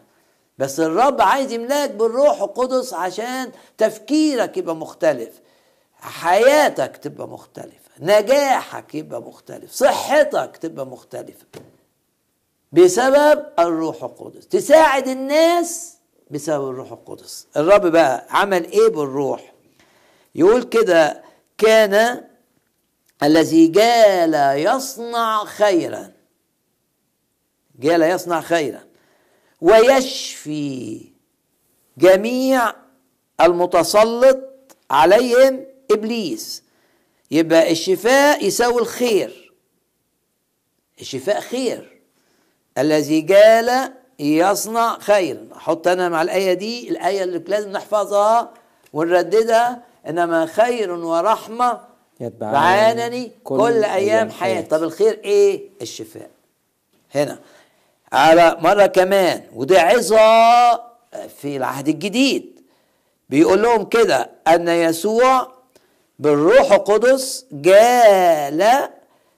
بس 0.58 0.80
الرب 0.80 1.20
عايز 1.20 1.52
يملاك 1.52 1.90
بالروح 1.90 2.42
القدس 2.42 2.94
عشان 2.94 3.52
تفكيرك 3.78 4.56
يبقى 4.56 4.76
مختلف 4.76 5.40
حياتك 6.00 6.96
تبقى 6.96 7.28
مختلفة 7.28 7.90
نجاحك 8.00 8.94
يبقى 8.94 9.22
مختلف 9.22 9.72
صحتك 9.72 10.56
تبقى 10.56 10.86
مختلفة 10.86 11.46
بسبب 12.72 13.46
الروح 13.58 14.04
القدس 14.04 14.46
تساعد 14.48 15.08
الناس 15.08 15.96
بسبب 16.30 16.70
الروح 16.70 16.92
القدس. 16.92 17.46
الرب 17.56 17.86
بقى 17.86 18.26
عمل 18.30 18.64
إيه 18.64 18.88
بالروح؟ 18.88 19.52
يقول 20.34 20.62
كده 20.62 21.22
كان 21.58 22.24
الذي 23.22 23.66
جال 23.66 24.34
يصنع 24.58 25.44
خيرا 25.44 26.12
جال 27.78 28.02
يصنع 28.02 28.40
خيرا. 28.40 28.80
ويشفي 29.62 31.00
جميع 31.98 32.74
المتسلط 33.40 34.38
عليهم 34.90 35.64
إبليس. 35.90 36.62
يبقى 37.30 37.72
الشفاء 37.72 38.46
يساوي 38.46 38.80
الخير. 38.80 39.52
الشفاء 41.00 41.40
خير. 41.40 42.00
الذي 42.78 43.20
جال 43.20 43.92
يصنع 44.18 44.98
خيرا 44.98 45.48
أحط 45.56 45.88
أنا 45.88 46.08
مع 46.08 46.22
الآية 46.22 46.52
دي 46.54 46.90
الآية 46.90 47.24
اللي 47.24 47.38
لازم 47.38 47.70
نحفظها 47.72 48.54
ونرددها. 48.92 49.82
إنما 50.08 50.46
خير 50.46 50.92
ورحمة 50.92 51.80
بعانني 52.20 53.32
كل, 53.44 53.58
كل 53.58 53.84
أيام 53.84 54.30
حياتي 54.30 54.68
طب 54.68 54.82
الخير 54.82 55.20
إيه؟ 55.24 55.68
الشفاء. 55.82 56.30
هنا. 57.14 57.38
على 58.12 58.56
مرة 58.60 58.86
كمان 58.86 59.42
ودي 59.54 59.78
عظة 59.78 60.72
في 61.40 61.56
العهد 61.56 61.88
الجديد. 61.88 62.60
بيقول 63.28 63.62
لهم 63.62 63.84
كده 63.84 64.30
أن 64.48 64.68
يسوع 64.68 65.52
بالروح 66.18 66.72
القدس 66.72 67.46
جال 67.52 68.88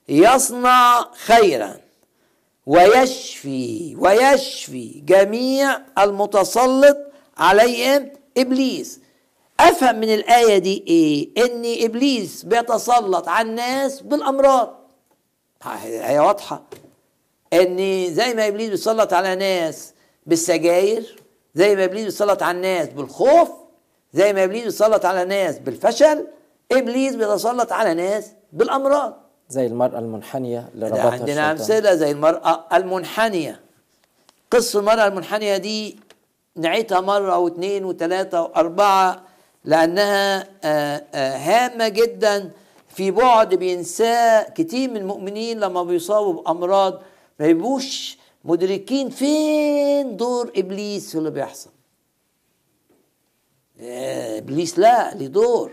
يصنع 0.09 1.05
خيرا 1.13 1.77
ويشفي 2.67 3.97
ويشفي 3.99 5.03
جميع 5.07 5.81
المتسلط 5.99 6.97
عليهم 7.39 8.11
إبليس. 8.39 9.01
أفهم 9.61 9.97
من 9.97 10.15
الآية 10.15 10.59
دي 10.59 10.85
إيه؟ 10.89 11.45
ان 11.45 11.85
إبليس 11.85 12.45
بيتسلط 12.45 13.29
على 13.29 13.49
الناس 13.49 14.01
بالأمراض. 14.01 14.91
هي 15.83 16.19
واضحة. 16.19 16.63
ان 17.55 18.15
زي 18.15 18.35
ما 18.35 18.49
إبليس 18.49 18.71
بيسلط 18.71 19.13
على 19.13 19.35
ناس 19.35 19.93
بالسجاير 20.27 21.17
زي 21.55 21.77
ما 21.77 21.85
إبليس 21.85 22.05
بيسلط 22.05 22.43
على 22.43 22.57
الناس 22.57 22.89
بالخوف 22.89 23.49
زي 24.13 24.33
ما 24.33 24.45
إبليس 24.45 24.65
بيسلط 24.65 25.05
على 25.05 25.25
ناس 25.25 25.59
بالفشل 25.59 26.27
إبليس 26.73 27.15
بيتسلط 27.15 27.73
على 27.73 27.95
ناس 27.95 28.31
بالأمراض. 28.53 29.15
زي 29.49 29.67
المرأة 29.67 29.99
المنحنية 29.99 30.69
اللي 30.75 30.87
ربطها 30.87 31.11
عندنا 31.11 31.51
أمثلة 31.51 31.95
زي 31.95 32.11
المرأة 32.11 32.65
المنحنية. 32.73 33.61
قصه 34.51 34.79
المرأة 34.81 35.07
المنحنية 35.07 35.57
دي 35.57 35.97
نعيتها 36.57 37.01
مرة 37.01 37.39
واثنين 37.39 37.85
وثلاثة 37.85 38.43
وأربعة 38.43 39.23
لأنها 39.65 40.47
آه، 40.65 41.05
آه، 41.15 41.37
هامة 41.37 41.89
جدا 41.89 42.51
في 42.89 43.11
بعد 43.11 43.55
بينساه 43.55 44.43
كتير 44.43 44.91
من 44.91 44.97
المؤمنين 44.97 45.61
لما 45.61 45.83
بيصابوا 45.83 46.33
بأمراض 46.43 47.03
ما 47.41 47.47
يبقوش 47.47 48.19
مدركين 48.45 49.11
فين 49.11 50.17
دور 50.17 50.53
إبليس 50.57 51.11
في 51.11 51.19
اللي 51.19 51.31
بيحصل. 51.31 51.71
آه، 53.81 54.39
إبليس 54.39 54.79
لا 54.79 55.15
ليه 55.15 55.27
دور؟ 55.27 55.73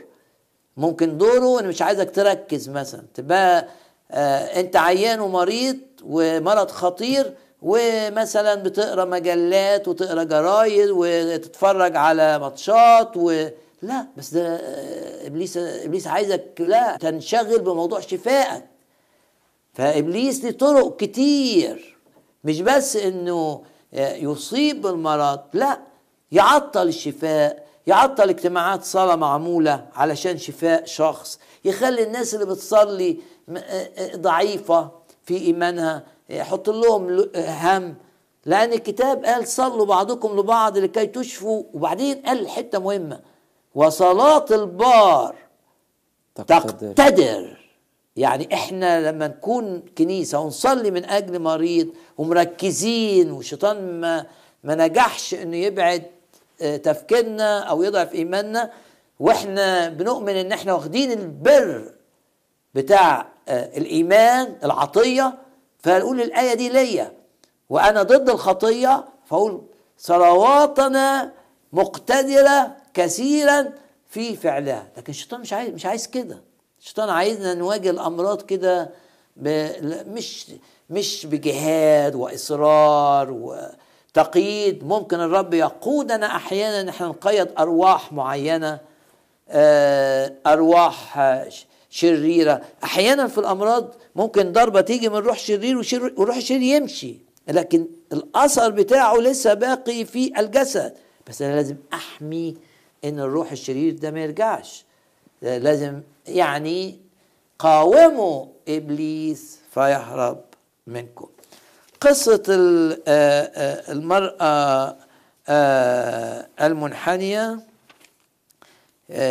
ممكن 0.77 1.17
دوره 1.17 1.59
أنا 1.59 1.67
مش 1.67 1.81
عايزك 1.81 2.11
تركز 2.15 2.69
مثلا 2.69 3.03
تبقى 3.13 3.67
آه 4.11 4.59
أنت 4.59 4.75
عيان 4.75 5.19
ومريض 5.19 5.77
ومرض 6.03 6.71
خطير 6.71 7.33
ومثلا 7.61 8.55
بتقرأ 8.55 9.05
مجلات 9.05 9.87
وتقرأ 9.87 10.23
جرايد 10.23 10.89
وتتفرج 10.91 11.95
على 11.95 12.39
ماتشات 12.39 13.17
و 13.17 13.47
لا 13.81 14.07
بس 14.17 14.33
ده 14.33 14.55
آه 14.55 15.27
إبليس 15.27 15.57
إبليس 15.57 16.07
عايزك 16.07 16.45
لا 16.59 16.97
تنشغل 16.97 17.59
بموضوع 17.59 17.99
شفائك. 17.99 18.63
فإبليس 19.73 20.43
له 20.43 20.51
طرق 20.51 20.95
كتير. 20.97 21.97
مش 22.43 22.61
بس 22.61 22.95
إنه 22.95 23.63
يصيب 23.93 24.81
بالمرض 24.81 25.39
لا 25.53 25.79
يعطل 26.31 26.87
الشفاء 26.87 27.67
يعطل 27.87 28.29
اجتماعات 28.29 28.83
صلاة 28.83 29.15
معمولة 29.15 29.87
علشان 29.95 30.37
شفاء 30.37 30.85
شخص 30.85 31.39
يخلي 31.65 32.03
الناس 32.03 32.33
اللي 32.33 32.45
بتصلي 32.45 33.17
ضعيفة 34.15 34.91
في 35.23 35.37
إيمانها 35.37 36.03
يحط 36.29 36.69
لهم 36.69 37.29
هم. 37.37 37.95
لأن 38.45 38.73
الكتاب 38.73 39.25
قال 39.25 39.47
صلوا 39.47 39.85
بعضكم 39.85 40.39
لبعض 40.39 40.77
لكي 40.77 41.05
تشفوا. 41.05 41.63
وبعدين 41.73 42.21
قال 42.21 42.49
حتة 42.49 42.79
مهمة 42.79 43.19
وصلاة 43.75 44.45
البار 44.51 45.35
تقتدر, 46.35 46.93
تقتدر. 46.93 47.60
يعني 48.15 48.53
إحنا 48.53 49.11
لما 49.11 49.27
نكون 49.27 49.83
كنيسة 49.97 50.39
ونصلي 50.39 50.91
من 50.91 51.05
أجل 51.05 51.39
مريض 51.39 51.87
ومركزين 52.17 53.31
والشيطان 53.31 53.99
ما 54.01 54.25
ما 54.63 54.75
نجحش 54.75 55.33
إنه 55.33 55.57
يبعد 55.57 56.03
آه، 56.61 56.77
تفكيرنا 56.77 57.59
أو 57.59 57.83
يضعف 57.83 58.13
إيماننا 58.13 58.71
وإحنا 59.19 59.89
بنؤمن 59.89 60.35
إن 60.35 60.51
إحنا 60.51 60.73
واخدين 60.73 61.11
البر 61.11 61.93
بتاع 62.75 63.27
آه، 63.47 63.77
الإيمان 63.77 64.55
العطية 64.63 65.33
فنقول 65.79 66.21
الآية 66.21 66.53
دي 66.53 66.69
ليا. 66.69 67.11
وأنا 67.69 68.03
ضد 68.03 68.29
الخطية 68.29 69.05
فأقول 69.25 69.61
صلواتنا 69.97 71.31
مقتدرة 71.73 72.75
كثيرا 72.93 73.71
في 74.09 74.35
فعلها. 74.35 74.87
لكن 74.97 75.09
الشيطان 75.11 75.41
مش 75.41 75.53
عايز 75.53 75.69
مش 75.73 75.85
عايز 75.85 76.07
كده. 76.07 76.41
الشيطان 76.81 77.09
عايزنا 77.09 77.53
نواجه 77.53 77.89
الأمراض 77.89 78.41
كده 78.41 78.89
مش 80.07 80.45
مش 80.89 81.25
بجهاد 81.25 82.15
وإصرار 82.15 83.31
وتقييد. 83.31 84.83
ممكن 84.83 85.19
الرب 85.19 85.53
يقودنا 85.53 86.25
أحيانا 86.35 86.89
إحنا 86.89 87.07
نقيد 87.07 87.47
أرواح 87.59 88.13
معينة 88.13 88.79
آه، 89.49 90.33
أرواح 90.47 91.19
شريرة. 91.89 92.61
أحيانا 92.83 93.27
في 93.27 93.37
الأمراض 93.37 93.93
ممكن 94.15 94.51
ضربة 94.51 94.81
تيجي 94.81 95.09
من 95.09 95.15
روح 95.17 95.39
شرير 95.39 95.77
وروح 96.17 96.39
شرير 96.39 96.61
يمشي 96.61 97.15
لكن 97.47 97.87
الأثر 98.13 98.69
بتاعه 98.69 99.15
لسه 99.17 99.53
باقي 99.53 100.05
في 100.05 100.39
الجسد. 100.39 100.93
بس 101.29 101.41
أنا 101.41 101.55
لازم 101.55 101.75
أحمي 101.93 102.57
إن 103.05 103.19
الروح 103.19 103.51
الشرير 103.51 103.93
ده 103.93 104.11
ما 104.11 104.23
يرجعش. 104.23 104.85
لازم 105.41 106.01
يعني 106.35 106.99
قاوموا 107.59 108.45
إبليس 108.67 109.59
فيهرب 109.73 110.41
منكم. 110.87 111.27
قصة 112.01 112.43
آه، 112.49 112.97
آه، 113.07 113.91
المرأة 113.91 114.95
آه، 115.49 116.47
المنحنية 116.61 117.59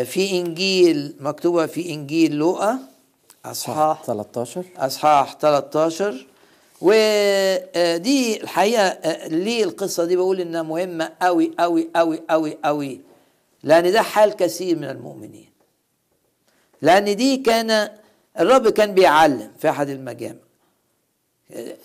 في 0.04 0.30
إنجيل 0.40 1.16
مكتوبة 1.20 1.66
في 1.66 1.90
إنجيل 1.90 2.34
لوقا 2.34 2.78
أصحاح 3.44 4.04
13 4.04 4.64
أصحاح 4.76 5.34
13 5.34 6.26
ودي 6.80 8.42
الحقيقة 8.42 8.98
ليه 9.28 9.64
القصة 9.64 10.04
دي؟ 10.04 10.16
بقول 10.16 10.40
إنها 10.40 10.62
مهمة 10.62 11.12
قوي 11.22 11.52
قوي 11.58 11.88
قوي 11.96 12.22
قوي 12.30 12.58
قوي 12.64 13.00
لأن 13.62 13.92
ده 13.92 14.02
حال 14.02 14.32
كثير 14.32 14.76
من 14.76 14.84
المؤمنين. 14.84 15.49
لأن 16.82 17.16
دي 17.16 17.36
كان 17.36 17.90
الرب 18.40 18.68
كان 18.68 18.94
بيعلم 18.94 19.52
في 19.58 19.70
أحد 19.70 19.88
المجامع. 19.88 20.38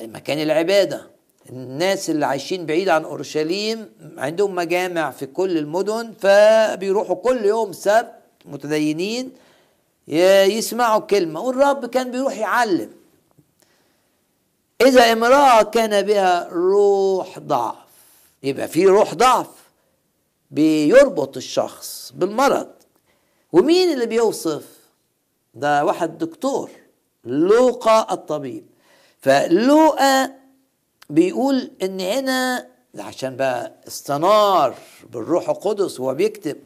مكان 0.01 0.41
العبادة. 0.41 1.07
الناس 1.49 2.09
اللي 2.09 2.25
عايشين 2.25 2.65
بعيد 2.65 2.89
عن 2.89 3.03
أورشليم 3.03 3.89
عندهم 4.17 4.55
مجامع 4.55 5.11
في 5.11 5.25
كل 5.25 5.57
المدن 5.57 6.13
فبيروحوا 6.19 7.15
كل 7.15 7.45
يوم 7.45 7.73
سبت 7.73 8.11
متدينين 8.45 9.31
يسمعوا 10.07 10.99
كلمة 10.99 11.41
والرب 11.41 11.85
كان 11.85 12.11
بيروح 12.11 12.37
يعلم. 12.37 12.89
إذا 14.81 15.11
امرأة 15.11 15.63
كان 15.63 16.01
بها 16.01 16.49
روح 16.51 17.39
ضعف 17.39 17.75
يبقى 18.43 18.67
في 18.67 18.85
روح 18.85 19.13
ضعف 19.13 19.47
بيربط 20.51 21.37
الشخص 21.37 22.11
بالمرض. 22.15 22.67
ومين 23.51 23.93
اللي 23.93 24.05
بيوصف؟ 24.05 24.74
ده 25.55 25.85
واحد 25.85 26.17
دكتور 26.17 26.69
لوقا 27.25 28.13
الطبيب. 28.13 28.65
فلوقا 29.21 30.31
بيقول 31.09 31.71
إن 31.83 31.99
هنا 31.99 32.67
عشان 32.99 33.35
بقى 33.35 33.73
استنار 33.87 34.75
بالروح 35.09 35.49
القدس 35.49 35.99
وهو 35.99 36.13
بيكتب 36.13 36.57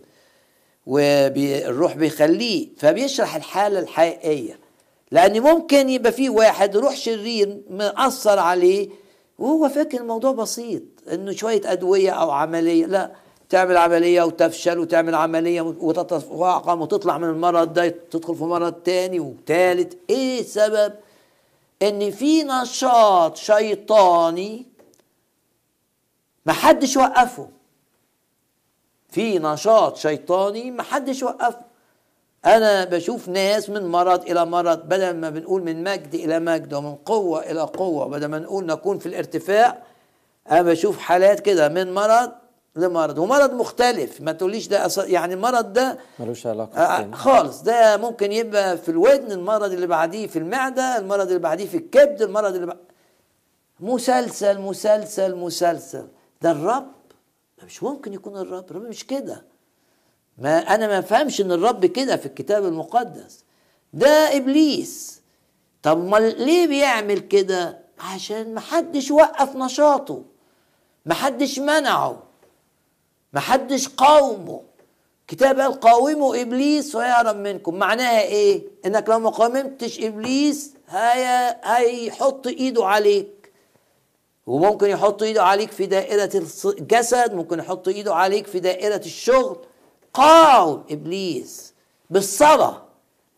والروح 0.85 1.95
بيخليه 1.95 2.69
فبيشرح 2.77 3.35
الحالة 3.35 3.79
الحقيقية. 3.79 4.59
لأن 5.11 5.41
ممكن 5.41 5.89
يبقى 5.89 6.11
في 6.11 6.29
واحد 6.29 6.77
روح 6.77 6.95
شرير 6.95 7.61
مأثر 7.69 8.39
عليه 8.39 8.89
وهو 9.39 9.69
فاكر 9.69 9.97
الموضوع 10.01 10.31
بسيط 10.31 10.81
إنه 11.11 11.31
شوية 11.31 11.61
أدوية 11.71 12.11
أو 12.11 12.31
عملية 12.31 12.85
لا. 12.85 13.11
تعمل 13.49 13.77
عملية 13.77 14.21
وتفشل 14.21 14.79
وتعمل 14.79 15.15
عملية 15.15 15.61
وتتفاقم 15.61 16.81
وتطلع 16.81 17.17
من 17.17 17.29
المرض 17.29 17.73
ده 17.73 17.87
تدخل 17.87 18.35
في 18.35 18.43
مرض 18.43 18.73
تاني 18.73 19.19
وتالت. 19.19 19.97
إيه 20.09 20.43
سبب؟ 20.43 20.93
إن 21.81 22.11
في 22.11 22.43
نشاط 22.43 23.37
شيطاني 23.37 24.65
محدش 26.45 26.97
وقفه. 26.97 27.49
في 29.09 29.39
نشاط 29.39 29.97
شيطاني 29.97 30.71
محدش 30.71 31.23
وقفه. 31.23 31.69
أنا 32.45 32.85
بشوف 32.85 33.29
ناس 33.29 33.69
من 33.69 33.85
مرض 33.85 34.29
إلى 34.29 34.45
مرض 34.45 34.79
بدل 34.79 35.15
ما 35.15 35.29
بنقول 35.29 35.63
من 35.63 35.83
مجد 35.83 36.15
إلى 36.15 36.39
مجد 36.39 36.73
ومن 36.73 36.95
قوة 36.95 37.51
إلى 37.51 37.61
قوة 37.61 38.07
بدل 38.07 38.25
ما 38.25 38.39
نقول 38.39 38.65
نكون 38.65 38.99
في 38.99 39.05
الارتفاع 39.05 39.77
أنا 40.51 40.61
بشوف 40.61 40.99
حالات 40.99 41.39
كده 41.39 41.69
من 41.69 41.93
مرض 41.93 42.31
لمرض 42.79 43.17
ومرض 43.17 43.53
مختلف. 43.53 44.21
ما 44.21 44.31
تقوليش 44.31 44.67
ده 44.67 44.85
أص... 44.85 44.97
يعني 44.97 45.33
المرض 45.33 45.73
ده 45.73 45.97
ملوش 46.19 46.47
علاقة 46.47 46.77
آه، 46.79 46.87
بالتاني. 46.97 47.15
خالص. 47.15 47.61
ده 47.61 47.97
ممكن 47.97 48.31
يبقى 48.31 48.77
في 48.77 48.89
الودن 48.89 49.31
المرض 49.31 49.71
اللي 49.73 49.87
بعديه 49.87 50.27
في 50.27 50.39
المعدة 50.39 50.97
المرض 50.97 51.27
اللي 51.27 51.39
بعديه 51.39 51.65
في 51.65 51.77
الكبد 51.77 52.21
المرض 52.21 52.53
اللي 52.55 52.65
بعديه 52.65 52.81
مسلسل 53.79 54.61
مسلسل 54.61 55.35
مسلسل. 55.35 56.07
ده 56.41 56.51
الرب 56.51 56.91
مش 57.65 57.83
ممكن 57.83 58.13
يكون 58.13 58.37
الرب. 58.37 58.71
الرب 58.71 58.81
مش 58.83 59.07
كده. 59.07 59.45
ما 60.37 60.57
أنا 60.59 60.87
ما 60.87 61.01
فهمش 61.01 61.41
إن 61.41 61.51
الرب 61.51 61.85
كده 61.85 62.15
في 62.17 62.25
الكتاب 62.25 62.65
المقدس. 62.65 63.43
ده 63.93 64.37
إبليس. 64.37 65.21
طب 65.83 66.05
ما 66.05 66.17
ليه 66.17 66.67
بيعمل 66.67 67.19
كده؟ 67.19 67.79
عشان 67.99 68.53
محدش 68.53 69.11
وقف 69.11 69.55
نشاطه. 69.55 70.23
محدش 71.05 71.59
منعه. 71.59 72.23
محدش 73.33 73.87
قاومه. 73.87 74.61
كتاب 75.27 75.59
قال 75.59 75.79
قاوموا 75.79 76.41
إبليس 76.41 76.95
ويهرب 76.95 77.35
منكم. 77.35 77.75
معناها 77.75 78.21
إيه؟ 78.21 78.61
إنك 78.85 79.09
لو 79.09 79.19
ما 79.19 79.29
قاومتش 79.29 79.99
إبليس 79.99 80.73
هي 80.89 81.55
هيحط 81.63 82.47
إيده 82.47 82.85
عليك. 82.85 83.51
وممكن 84.47 84.89
يحط 84.89 85.23
إيده 85.23 85.43
عليك 85.43 85.71
في 85.71 85.85
دائرة 85.85 86.43
الجسد 86.65 87.33
ممكن 87.33 87.59
يحط 87.59 87.87
إيده 87.87 88.15
عليك 88.15 88.47
في 88.47 88.59
دائرة 88.59 89.01
الشغل. 89.05 89.57
قاوم 90.13 90.83
إبليس 90.91 91.73
بالصلاة. 92.09 92.81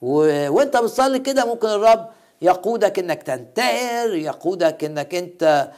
و... 0.02 0.16
وإنت 0.50 0.78
بتصلي 0.78 1.20
كده 1.20 1.46
ممكن 1.46 1.68
الرب 1.68 2.10
يقودك 2.42 3.00
إنك 3.00 3.24
تنتهر 3.24 4.14
يقودك 4.16 4.84
إنك 4.84 5.16
إنت 5.16 5.72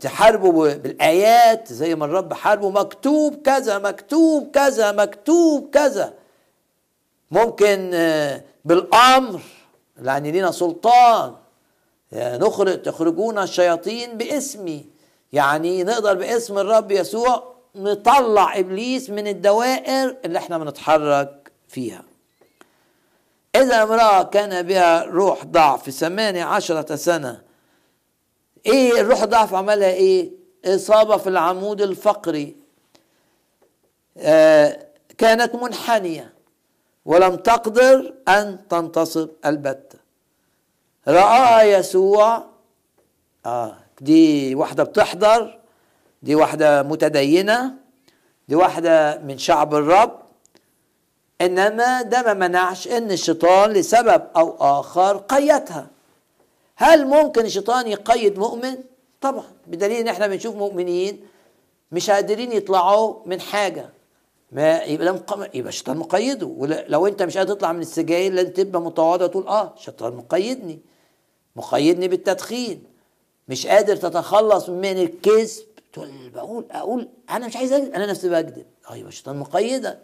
تحاربه 0.00 0.74
بالآيات 0.74 1.72
زي 1.72 1.94
ما 1.94 2.04
الرب 2.04 2.32
حاربه 2.32 2.70
مكتوب 2.70 3.42
كذا 3.42 3.78
مكتوب 3.78 4.50
كذا 4.50 4.92
مكتوب 4.92 5.70
كذا. 5.70 6.12
ممكن 7.30 7.90
آه 7.94 8.42
بالأمر 8.64 9.40
لأن 9.98 10.22
لينا 10.22 10.50
سلطان. 10.50 11.34
نخرج 12.12 12.82
تخرجون 12.82 13.38
الشياطين 13.38 14.16
باسمي. 14.16 14.86
يعني 15.32 15.84
نقدر 15.84 16.14
باسم 16.14 16.58
الرب 16.58 16.90
يسوع 16.90 17.54
نطلع 17.76 18.58
إبليس 18.58 19.10
من 19.10 19.26
الدوائر 19.28 20.16
اللي 20.24 20.38
إحنا 20.38 20.58
بنتحرك 20.58 21.52
فيها. 21.68 22.02
إذا 23.56 23.82
امرأة 23.82 24.22
كان 24.22 24.62
بها 24.62 25.04
روح 25.04 25.44
ضعف 25.44 25.90
ثمانية 25.90 26.44
عشرة 26.44 26.96
سنة 26.96 27.40
إيه 28.66 29.00
الروح 29.00 29.22
الضعف 29.22 29.54
عملها 29.54 29.88
إيه؟ 29.92 30.30
إصابة 30.64 31.16
في 31.16 31.28
العمود 31.28 31.82
الفقري. 31.82 32.56
آه 34.18 34.86
كانت 35.18 35.54
منحنية 35.54 36.32
ولم 37.04 37.34
تقدر 37.36 38.14
أن 38.28 38.58
تنتصب 38.68 39.28
البتة 39.46 39.98
رآها 41.08 41.62
يسوع 41.62 42.44
آه 43.46 43.76
دي 44.00 44.54
واحدة 44.54 44.84
بتحضر 44.84 45.58
دي 46.22 46.34
واحدة 46.34 46.82
متدينة 46.82 47.74
دي 48.48 48.54
واحدة 48.54 49.18
من 49.18 49.38
شعب 49.38 49.74
الرب. 49.74 50.20
إنما 51.40 52.02
ده 52.02 52.22
ما 52.22 52.34
منعش 52.34 52.88
إن 52.88 53.10
الشيطان 53.10 53.70
لسبب 53.70 54.22
أو 54.36 54.56
آخر 54.80 55.16
قيدها. 55.16 55.86
هل 56.80 57.06
ممكن 57.06 57.44
الشيطان 57.44 57.86
يقيد 57.86 58.38
مؤمن؟ 58.38 58.76
طبعا. 59.20 59.44
بدليل 59.66 59.96
إن 60.00 60.08
إحنا 60.08 60.26
بنشوف 60.26 60.54
مؤمنين 60.56 61.20
مش 61.92 62.10
قادرين 62.10 62.52
يطلعوا 62.52 63.16
من 63.26 63.40
حاجة. 63.40 63.90
ما 64.52 64.82
يبقى 64.82 65.06
ده 65.06 65.12
مق... 65.12 65.50
يبقى 65.54 65.68
الشيطان 65.68 65.96
مقيده. 65.96 66.46
ولو 66.46 67.06
أنت 67.06 67.22
مش 67.22 67.36
قادر 67.36 67.54
تطلع 67.54 67.72
من 67.72 67.80
السجاير 67.80 68.32
لازم 68.32 68.50
تبقى 68.50 68.82
متواضع 68.82 69.26
تقول 69.26 69.46
آه 69.48 69.74
الشيطان 69.76 70.12
مقيدني. 70.16 70.78
مقيدني 71.56 72.08
بالتدخين. 72.08 72.84
مش 73.48 73.66
قادر 73.66 73.96
تتخلص 73.96 74.68
من 74.68 75.02
الكذب. 75.02 75.64
تقول 75.92 76.30
بقول 76.34 76.64
أقول 76.70 77.08
أنا 77.30 77.46
مش 77.46 77.56
عايز 77.56 77.72
أكذب. 77.72 77.94
أنا 77.94 78.06
نفسي 78.06 78.28
بكذب. 78.28 78.66
آه 78.90 78.96
يبقى 78.96 79.08
الشيطان 79.08 79.36
مقيدك. 79.36 80.00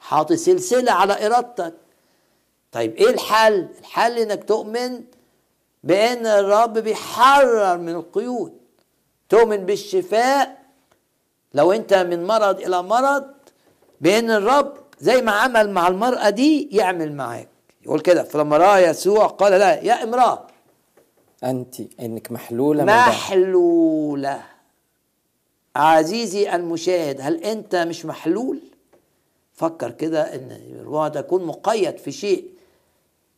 حاطط 0.00 0.32
سلسلة 0.32 0.92
على 0.92 1.26
إرادتك. 1.26 1.74
طيب 2.72 2.94
إيه 2.96 3.10
الحل؟ 3.10 3.68
الحل 3.78 4.18
إنك 4.18 4.44
تؤمن 4.44 5.04
بأن 5.84 6.26
الرب 6.26 6.78
بيحرر 6.78 7.78
من 7.78 7.88
القيود. 7.94 8.52
تؤمن 9.28 9.56
بالشفاء 9.56 10.58
لو 11.54 11.72
أنت 11.72 11.94
من 11.94 12.26
مرض 12.26 12.60
إلى 12.60 12.82
مرض 12.82 13.24
بأن 14.00 14.30
الرب 14.30 14.74
زي 15.00 15.22
ما 15.22 15.32
عمل 15.32 15.70
مع 15.70 15.88
المرأة 15.88 16.30
دي 16.30 16.68
يعمل 16.76 17.12
معاك. 17.12 17.48
يقول 17.82 18.00
كده 18.00 18.22
فلما 18.22 18.56
رأى 18.56 18.82
يسوع 18.82 19.26
قال 19.26 19.52
لا 19.52 19.80
يا 19.82 20.02
امرأة. 20.02 20.46
أنت 21.44 21.74
إنك 22.00 22.32
محلولة 22.32 22.84
من 22.84 22.92
محلولة. 22.92 24.42
عزيزي 25.76 26.54
المشاهد 26.54 27.20
هل 27.20 27.44
أنت 27.44 27.76
مش 27.76 28.04
محلول؟ 28.06 28.60
فكر 29.54 29.90
كده 29.90 30.34
إن 30.34 30.58
ربما 30.86 31.08
تكون 31.08 31.44
مقيد 31.44 31.96
في 31.98 32.12
شيء 32.12 32.44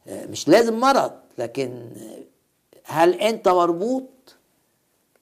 آه، 0.08 0.26
مش 0.26 0.48
لازم 0.48 0.80
مرض 0.80 1.12
لكن 1.38 1.90
هل 2.90 3.14
أنت 3.14 3.48
مربوط 3.48 4.36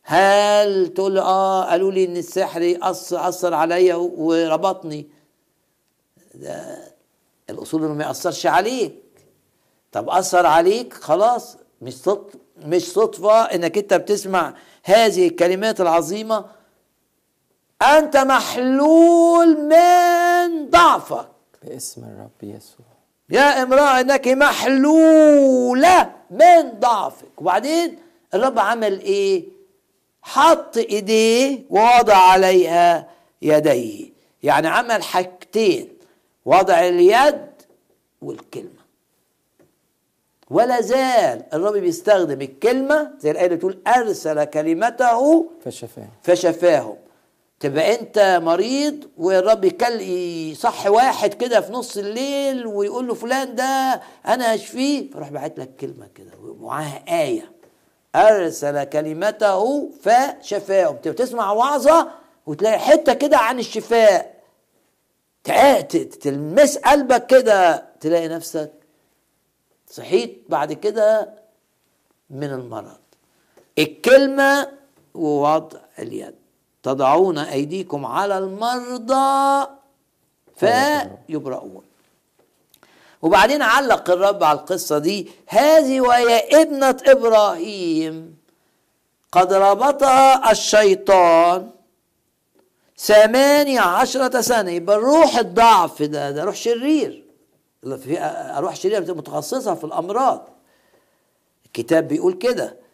هل 0.02 0.88
تقول 0.94 1.18
آه 1.18 1.64
قالوا 1.64 1.92
لي 1.92 2.04
إن 2.04 2.16
السحر 2.16 2.78
اثر 2.82 3.28
أثر 3.28 3.54
عليا 3.54 3.94
وربطني. 3.94 5.08
ده 6.34 6.78
الأصول 7.50 7.84
إنه 7.84 7.94
ما 7.94 8.04
يأثرش 8.04 8.46
عليك. 8.46 9.02
طب 9.92 10.10
أثر 10.10 10.46
عليك؟ 10.46 10.94
خلاص 10.94 11.56
مش 11.82 11.94
مش 12.58 12.92
صدفة 12.92 13.42
إنك 13.42 13.78
أنت 13.78 13.94
بتسمع 13.94 14.54
هذه 14.84 15.28
الكلمات 15.28 15.80
العظيمة. 15.80 16.44
أنت 17.82 18.16
محلول 18.16 19.60
من 19.60 20.70
ضعفك. 20.70 21.28
باسم 21.62 22.04
الرب 22.04 22.42
يسوع. 22.56 22.86
يا 23.30 23.62
امرأة 23.62 24.00
إنك 24.00 24.28
محلولة 24.28 26.12
من 26.30 26.70
ضعفك. 26.80 27.40
وبعدين 27.40 27.98
الرب 28.34 28.58
عمل 28.58 29.00
إيه؟ 29.00 29.44
حط 30.22 30.76
إيديه 30.76 31.60
ووضع 31.70 32.16
عليها 32.16 33.08
يديه. 33.42 34.10
يعني 34.42 34.68
عمل 34.68 35.02
حاجتين 35.02 35.88
وضع 36.44 36.80
اليد 36.88 37.48
والكلمة. 38.22 38.78
ولا 40.50 40.80
زال 40.80 41.42
الرب 41.52 41.72
بيستخدم 41.76 42.40
الكلمة 42.40 43.10
زي 43.18 43.30
الآية 43.30 43.46
اللي 43.46 43.56
بتقول 43.56 43.78
أرسل 43.86 44.44
كلمته 44.44 45.50
فشفاه. 45.64 46.08
فشفاهم. 46.22 46.96
تبقى 47.60 47.94
انت 48.00 48.40
مريض 48.42 49.04
والرب 49.16 49.64
يصح 50.52 50.86
واحد 50.86 51.34
كده 51.34 51.60
في 51.60 51.72
نص 51.72 51.96
الليل 51.96 52.66
ويقول 52.66 53.08
له 53.08 53.14
فلان 53.14 53.54
ده 53.54 54.00
أنا 54.26 54.54
هشفيه 54.54 55.10
فراح 55.10 55.28
باعت 55.30 55.58
لك 55.58 55.76
كلمة 55.76 56.08
كده 56.14 56.30
ومعاها 56.42 57.04
آية. 57.22 57.52
أرسل 58.16 58.84
كلمته 58.84 59.90
فشفاهم 60.02 60.96
تبقى 60.96 61.14
تسمع 61.16 61.52
وعظة 61.52 62.10
وتلاقي 62.46 62.78
حتة 62.78 63.12
كده 63.12 63.36
عن 63.38 63.58
الشفاء. 63.58 64.38
تلمس 66.20 66.78
قلبك 66.78 67.26
كده 67.26 67.84
تلاقي 68.00 68.28
نفسك 68.28 68.72
صحيت 69.90 70.44
بعد 70.48 70.72
كده 70.72 71.34
من 72.30 72.52
المرض. 72.52 72.98
الكلمة 73.78 74.68
ووضع 75.14 75.78
اليد. 75.98 76.37
تضعون 76.88 77.38
أيديكم 77.38 78.06
على 78.06 78.38
المرضى 78.38 79.66
فيبرؤون. 80.56 81.82
وبعدين 83.22 83.62
علق 83.62 84.10
الرب 84.10 84.44
على 84.44 84.58
القصة 84.58 84.98
دي 84.98 85.30
هذه 85.46 86.00
وهي 86.00 86.62
ابنة 86.62 86.96
إبراهيم. 87.06 88.36
قد 89.32 89.52
ربطها 89.52 90.50
الشيطان 90.50 91.70
ثمانية 92.98 93.80
عشرة 93.80 94.40
سنة 94.40 94.70
يبقى 94.70 94.96
الروح 94.96 95.36
الضعف 95.36 96.02
ده 96.02 96.30
ده 96.30 96.44
روح 96.44 96.54
شرير. 96.54 97.24
في 97.82 98.20
أرواح 98.58 98.76
شريرة 98.76 99.12
متخصصة 99.12 99.74
في 99.74 99.84
الأمراض. 99.84 100.48
الكتاب 101.66 102.08
بيقول 102.08 102.32
كده. 102.32 102.87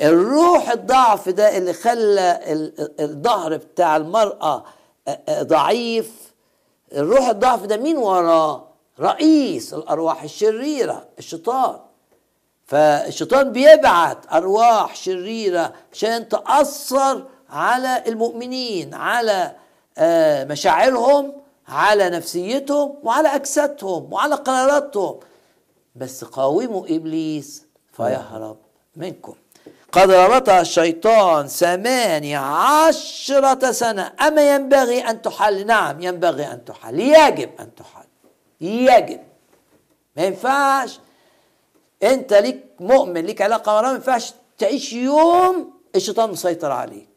الروح 0.00 0.70
الضعف 0.70 1.28
ده 1.28 1.56
اللي 1.58 1.72
خلى 1.72 2.40
ال- 2.52 3.00
الظهر 3.00 3.56
بتاع 3.56 3.96
المرأة 3.96 4.64
ضعيف 5.30 6.32
الروح 6.92 7.28
الضعف 7.28 7.64
ده 7.64 7.76
مين 7.76 7.96
وراه؟ 7.98 8.68
رئيس 9.00 9.74
الأرواح 9.74 10.22
الشريرة 10.22 11.04
الشيطان. 11.18 11.76
فالشيطان 12.66 13.52
بيبعت 13.52 14.32
أرواح 14.32 14.96
شريرة 14.96 15.72
عشان 15.92 16.28
تأثر 16.28 17.24
على 17.50 18.02
المؤمنين 18.06 18.94
على 18.94 19.52
مشاعرهم 20.50 21.32
على 21.68 22.10
نفسيتهم 22.10 22.94
وعلى 23.02 23.28
أجسادهم 23.28 24.12
وعلى 24.12 24.34
قراراتهم. 24.34 25.20
بس 25.96 26.24
قاوموا 26.24 26.84
إبليس 26.88 27.64
فيهرب 27.92 28.56
منكم. 28.96 29.34
قد 29.92 30.10
ربطها 30.10 30.60
الشيطان 30.60 31.46
ثمانية 31.46 32.38
عشرة 32.38 33.72
سنة. 33.72 34.12
أما 34.20 34.54
ينبغي 34.54 35.00
أن 35.00 35.22
تحل؟ 35.22 35.66
نعم 35.66 36.00
ينبغي 36.00 36.44
أن 36.46 36.64
تحل. 36.64 37.00
يجب 37.00 37.50
أن 37.60 37.74
تحل. 37.74 38.06
يجب. 38.60 39.20
ما 40.16 40.22
ينفعش. 40.22 41.00
أنت 42.02 42.32
ليك 42.32 42.64
مؤمن 42.80 43.26
ليك 43.26 43.42
مع 43.42 43.46
الله 43.56 43.82
ما 43.82 43.92
ينفعش 43.94 44.32
تعيش 44.58 44.92
يوم 44.92 45.72
الشيطان 45.96 46.30
مسيطر 46.30 46.70
عليك. 46.70 47.08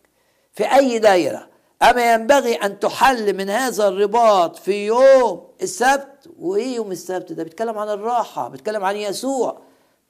في 0.53 0.75
أي 0.75 0.99
دايرة. 0.99 1.47
أما 1.83 2.13
ينبغي 2.13 2.55
أن 2.55 2.79
تحل 2.79 3.37
من 3.37 3.49
هذا 3.49 3.87
الرباط 3.87 4.55
في 4.55 4.85
يوم 4.85 5.47
السبت. 5.61 6.29
وإيه 6.39 6.75
يوم 6.75 6.91
السبت؟ 6.91 7.31
ده 7.31 7.43
بيتكلم 7.43 7.77
عن 7.77 7.89
الراحة 7.89 8.49
بيتكلم 8.49 8.83
عن 8.83 8.95
يسوع. 8.95 9.61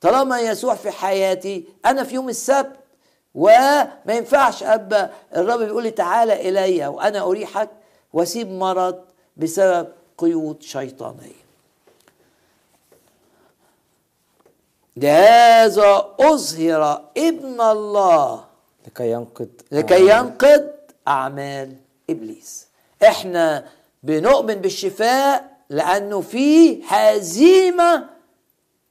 طالما 0.04 0.39
يسوع 0.39 0.76
في 0.76 0.92
حياتي 0.92 1.66
أنا 1.86 2.04
في 2.04 2.16
يوم 2.16 2.30
السبت. 2.30 2.76
وما 3.36 3.92
ينفعش 4.10 4.63
ابقى 4.63 5.10
الرب 5.36 5.60
بيقول 5.60 5.84
لي 5.84 5.92
تعالى 5.92 6.50
إلي 6.50 6.88
وأنا 6.88 7.22
أريحك. 7.22 7.70
وأسيب 8.13 8.50
مرض 8.52 9.00
بسبب 9.38 9.88
قيود 10.18 10.62
شيطانية. 10.62 11.44
لهذا 14.98 16.10
أظهر 16.20 17.10
ابن 17.18 17.62
الله. 17.62 18.46
لكي 18.88 19.12
ينقض 19.12 19.50
لكي 19.72 20.10
ينقض 20.10 20.70
أعمال 21.08 21.76
إبليس. 22.10 22.68
إحنا 23.04 23.66
بنؤمن 24.04 24.56
بالشفاء 24.56 25.58
لأنه 25.70 26.22
في 26.22 26.82
هزيمة 26.88 28.10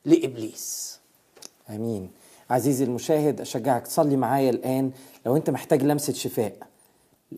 لإبليس. 0.05 0.98
آمين. 1.72 2.11
عزيزي 2.50 2.85
المشاهد 2.85 3.40
أشجعك 3.40 3.87
تصلي 3.87 4.16
معايا 4.16 4.50
الآن 4.50 4.90
لو 5.26 5.37
أنت 5.37 5.50
محتاج 5.50 5.82
لمسة 5.82 6.12
شفاء. 6.12 6.56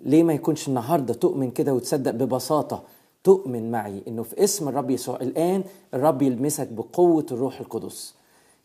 ليه 0.05 0.23
ما 0.23 0.33
يكونش 0.33 0.69
النهارده 0.69 1.15
تؤمن 1.15 1.51
كده 1.51 1.75
وتصدق 1.75 2.11
ببساطة؟ 2.11 2.83
تؤمن 3.25 3.71
معي 3.71 4.03
إنه 4.09 4.23
في 4.23 4.45
اسم 4.45 4.69
الرب 4.69 4.91
يسوع 4.91 5.17
الآن 5.17 5.65
الرب 5.95 6.23
يلمسك 6.23 6.69
بقوة 6.69 7.27
الروح 7.33 7.61
القدس. 7.61 8.15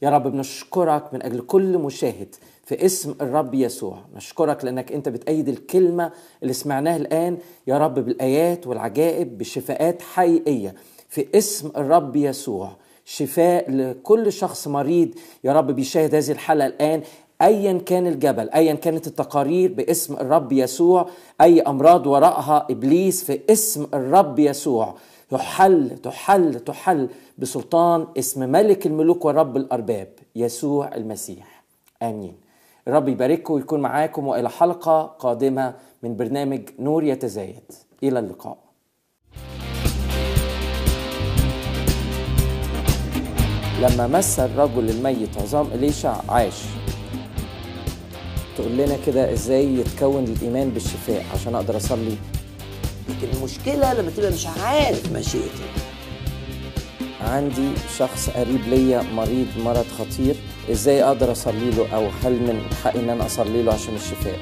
يا 0.02 0.10
رب 0.10 0.28
بنشكرك 0.28 1.14
من 1.14 1.22
أجل 1.22 1.40
كل 1.40 1.78
مشاهد 1.78 2.36
في 2.66 2.86
اسم 2.86 3.16
الرب 3.22 3.54
يسوع. 3.54 4.00
نشكرك 4.16 4.66
لأنك 4.66 4.92
أنت 4.92 5.10
بتأيد 5.10 5.50
الكلمة 5.50 6.12
اللي 6.44 6.54
سمعناها 6.54 6.98
الآن. 6.98 7.38
يا 7.68 7.78
رب 7.78 7.94
بالآيات 7.94 8.68
والعجائب 8.68 9.38
بشفاءات 9.38 10.02
حقيقية 10.02 10.76
في 11.10 11.28
اسم 11.36 11.72
الرب 11.78 12.16
يسوع. 12.16 12.72
شفاء 13.10 13.72
لكل 13.72 14.32
شخص 14.32 14.68
مريض. 14.68 15.10
يا 15.44 15.54
رب 15.54 15.72
بيشاهد 15.72 16.16
هذه 16.16 16.32
الحلقة 16.32 16.68
الآن 16.68 17.02
ايا 17.42 17.74
كان 17.86 18.08
الجبل 18.08 18.50
ايا 18.50 18.74
كانت 18.74 19.08
التقارير 19.08 19.74
باسم 19.74 20.14
الرب 20.14 20.52
يسوع 20.52 21.10
أي 21.42 21.62
أمراض 21.62 22.08
وراءها 22.08 22.68
إبليس 22.70 23.24
في 23.24 23.40
اسم 23.50 23.88
الرب 23.94 24.40
يسوع. 24.40 24.96
تحل 25.30 25.98
تحل 26.04 26.60
تحل 26.60 27.10
بسلطان 27.38 28.08
اسم 28.18 28.50
ملك 28.50 28.86
الملوك 28.86 29.26
ورب 29.26 29.58
الأرباب 29.58 30.08
يسوع 30.36 30.96
المسيح. 30.96 31.64
آمين. 32.02 32.34
الرب 32.88 33.08
يبارككم 33.08 33.54
ويكون 33.54 33.80
معاكم 33.80 34.28
وإلى 34.28 34.50
حلقة 34.50 35.02
قادمة 35.04 35.74
من 36.04 36.16
برنامج 36.16 36.62
نور 36.80 37.04
يتزايد. 37.04 37.72
إلى 38.04 38.20
اللقاء. 38.20 38.69
لما 43.82 44.08
مس 44.08 44.40
الرجل 44.40 44.90
الميت 44.90 45.38
عظام 45.38 45.68
إليشع 45.76 46.16
عاش 46.30 46.54
تقول 48.58 48.72
لنا 48.78 48.98
كده 49.06 49.34
إزاي 49.34 49.76
يتكون 49.80 50.24
الإيمان 50.24 50.70
بالشفاء 50.70 51.26
عشان 51.34 51.56
أقدر 51.56 51.78
أصلي؟ 51.78 52.16
لكن 53.10 53.38
المشكلة 53.38 53.94
لما 53.94 54.12
تبقى 54.18 54.32
مش 54.32 54.48
عارف 54.48 55.12
مشيئته 55.12 55.64
عندي 57.22 57.70
شخص 57.98 58.30
قريب 58.30 58.62
ليا 58.70 59.02
مريض 59.02 59.48
مرض 59.66 59.86
خطير 60.00 60.36
إزاي 60.72 61.04
أقدر 61.04 61.32
أصلي 61.32 61.70
له؟ 61.72 61.96
أو 61.96 62.08
هل 62.24 62.34
من 62.34 62.62
حقي 62.84 63.00
إن 63.00 63.10
أنا 63.10 63.26
أصلي 63.26 63.64
له 63.64 63.74
عشان 63.74 63.96
الشفاء؟ 63.96 64.40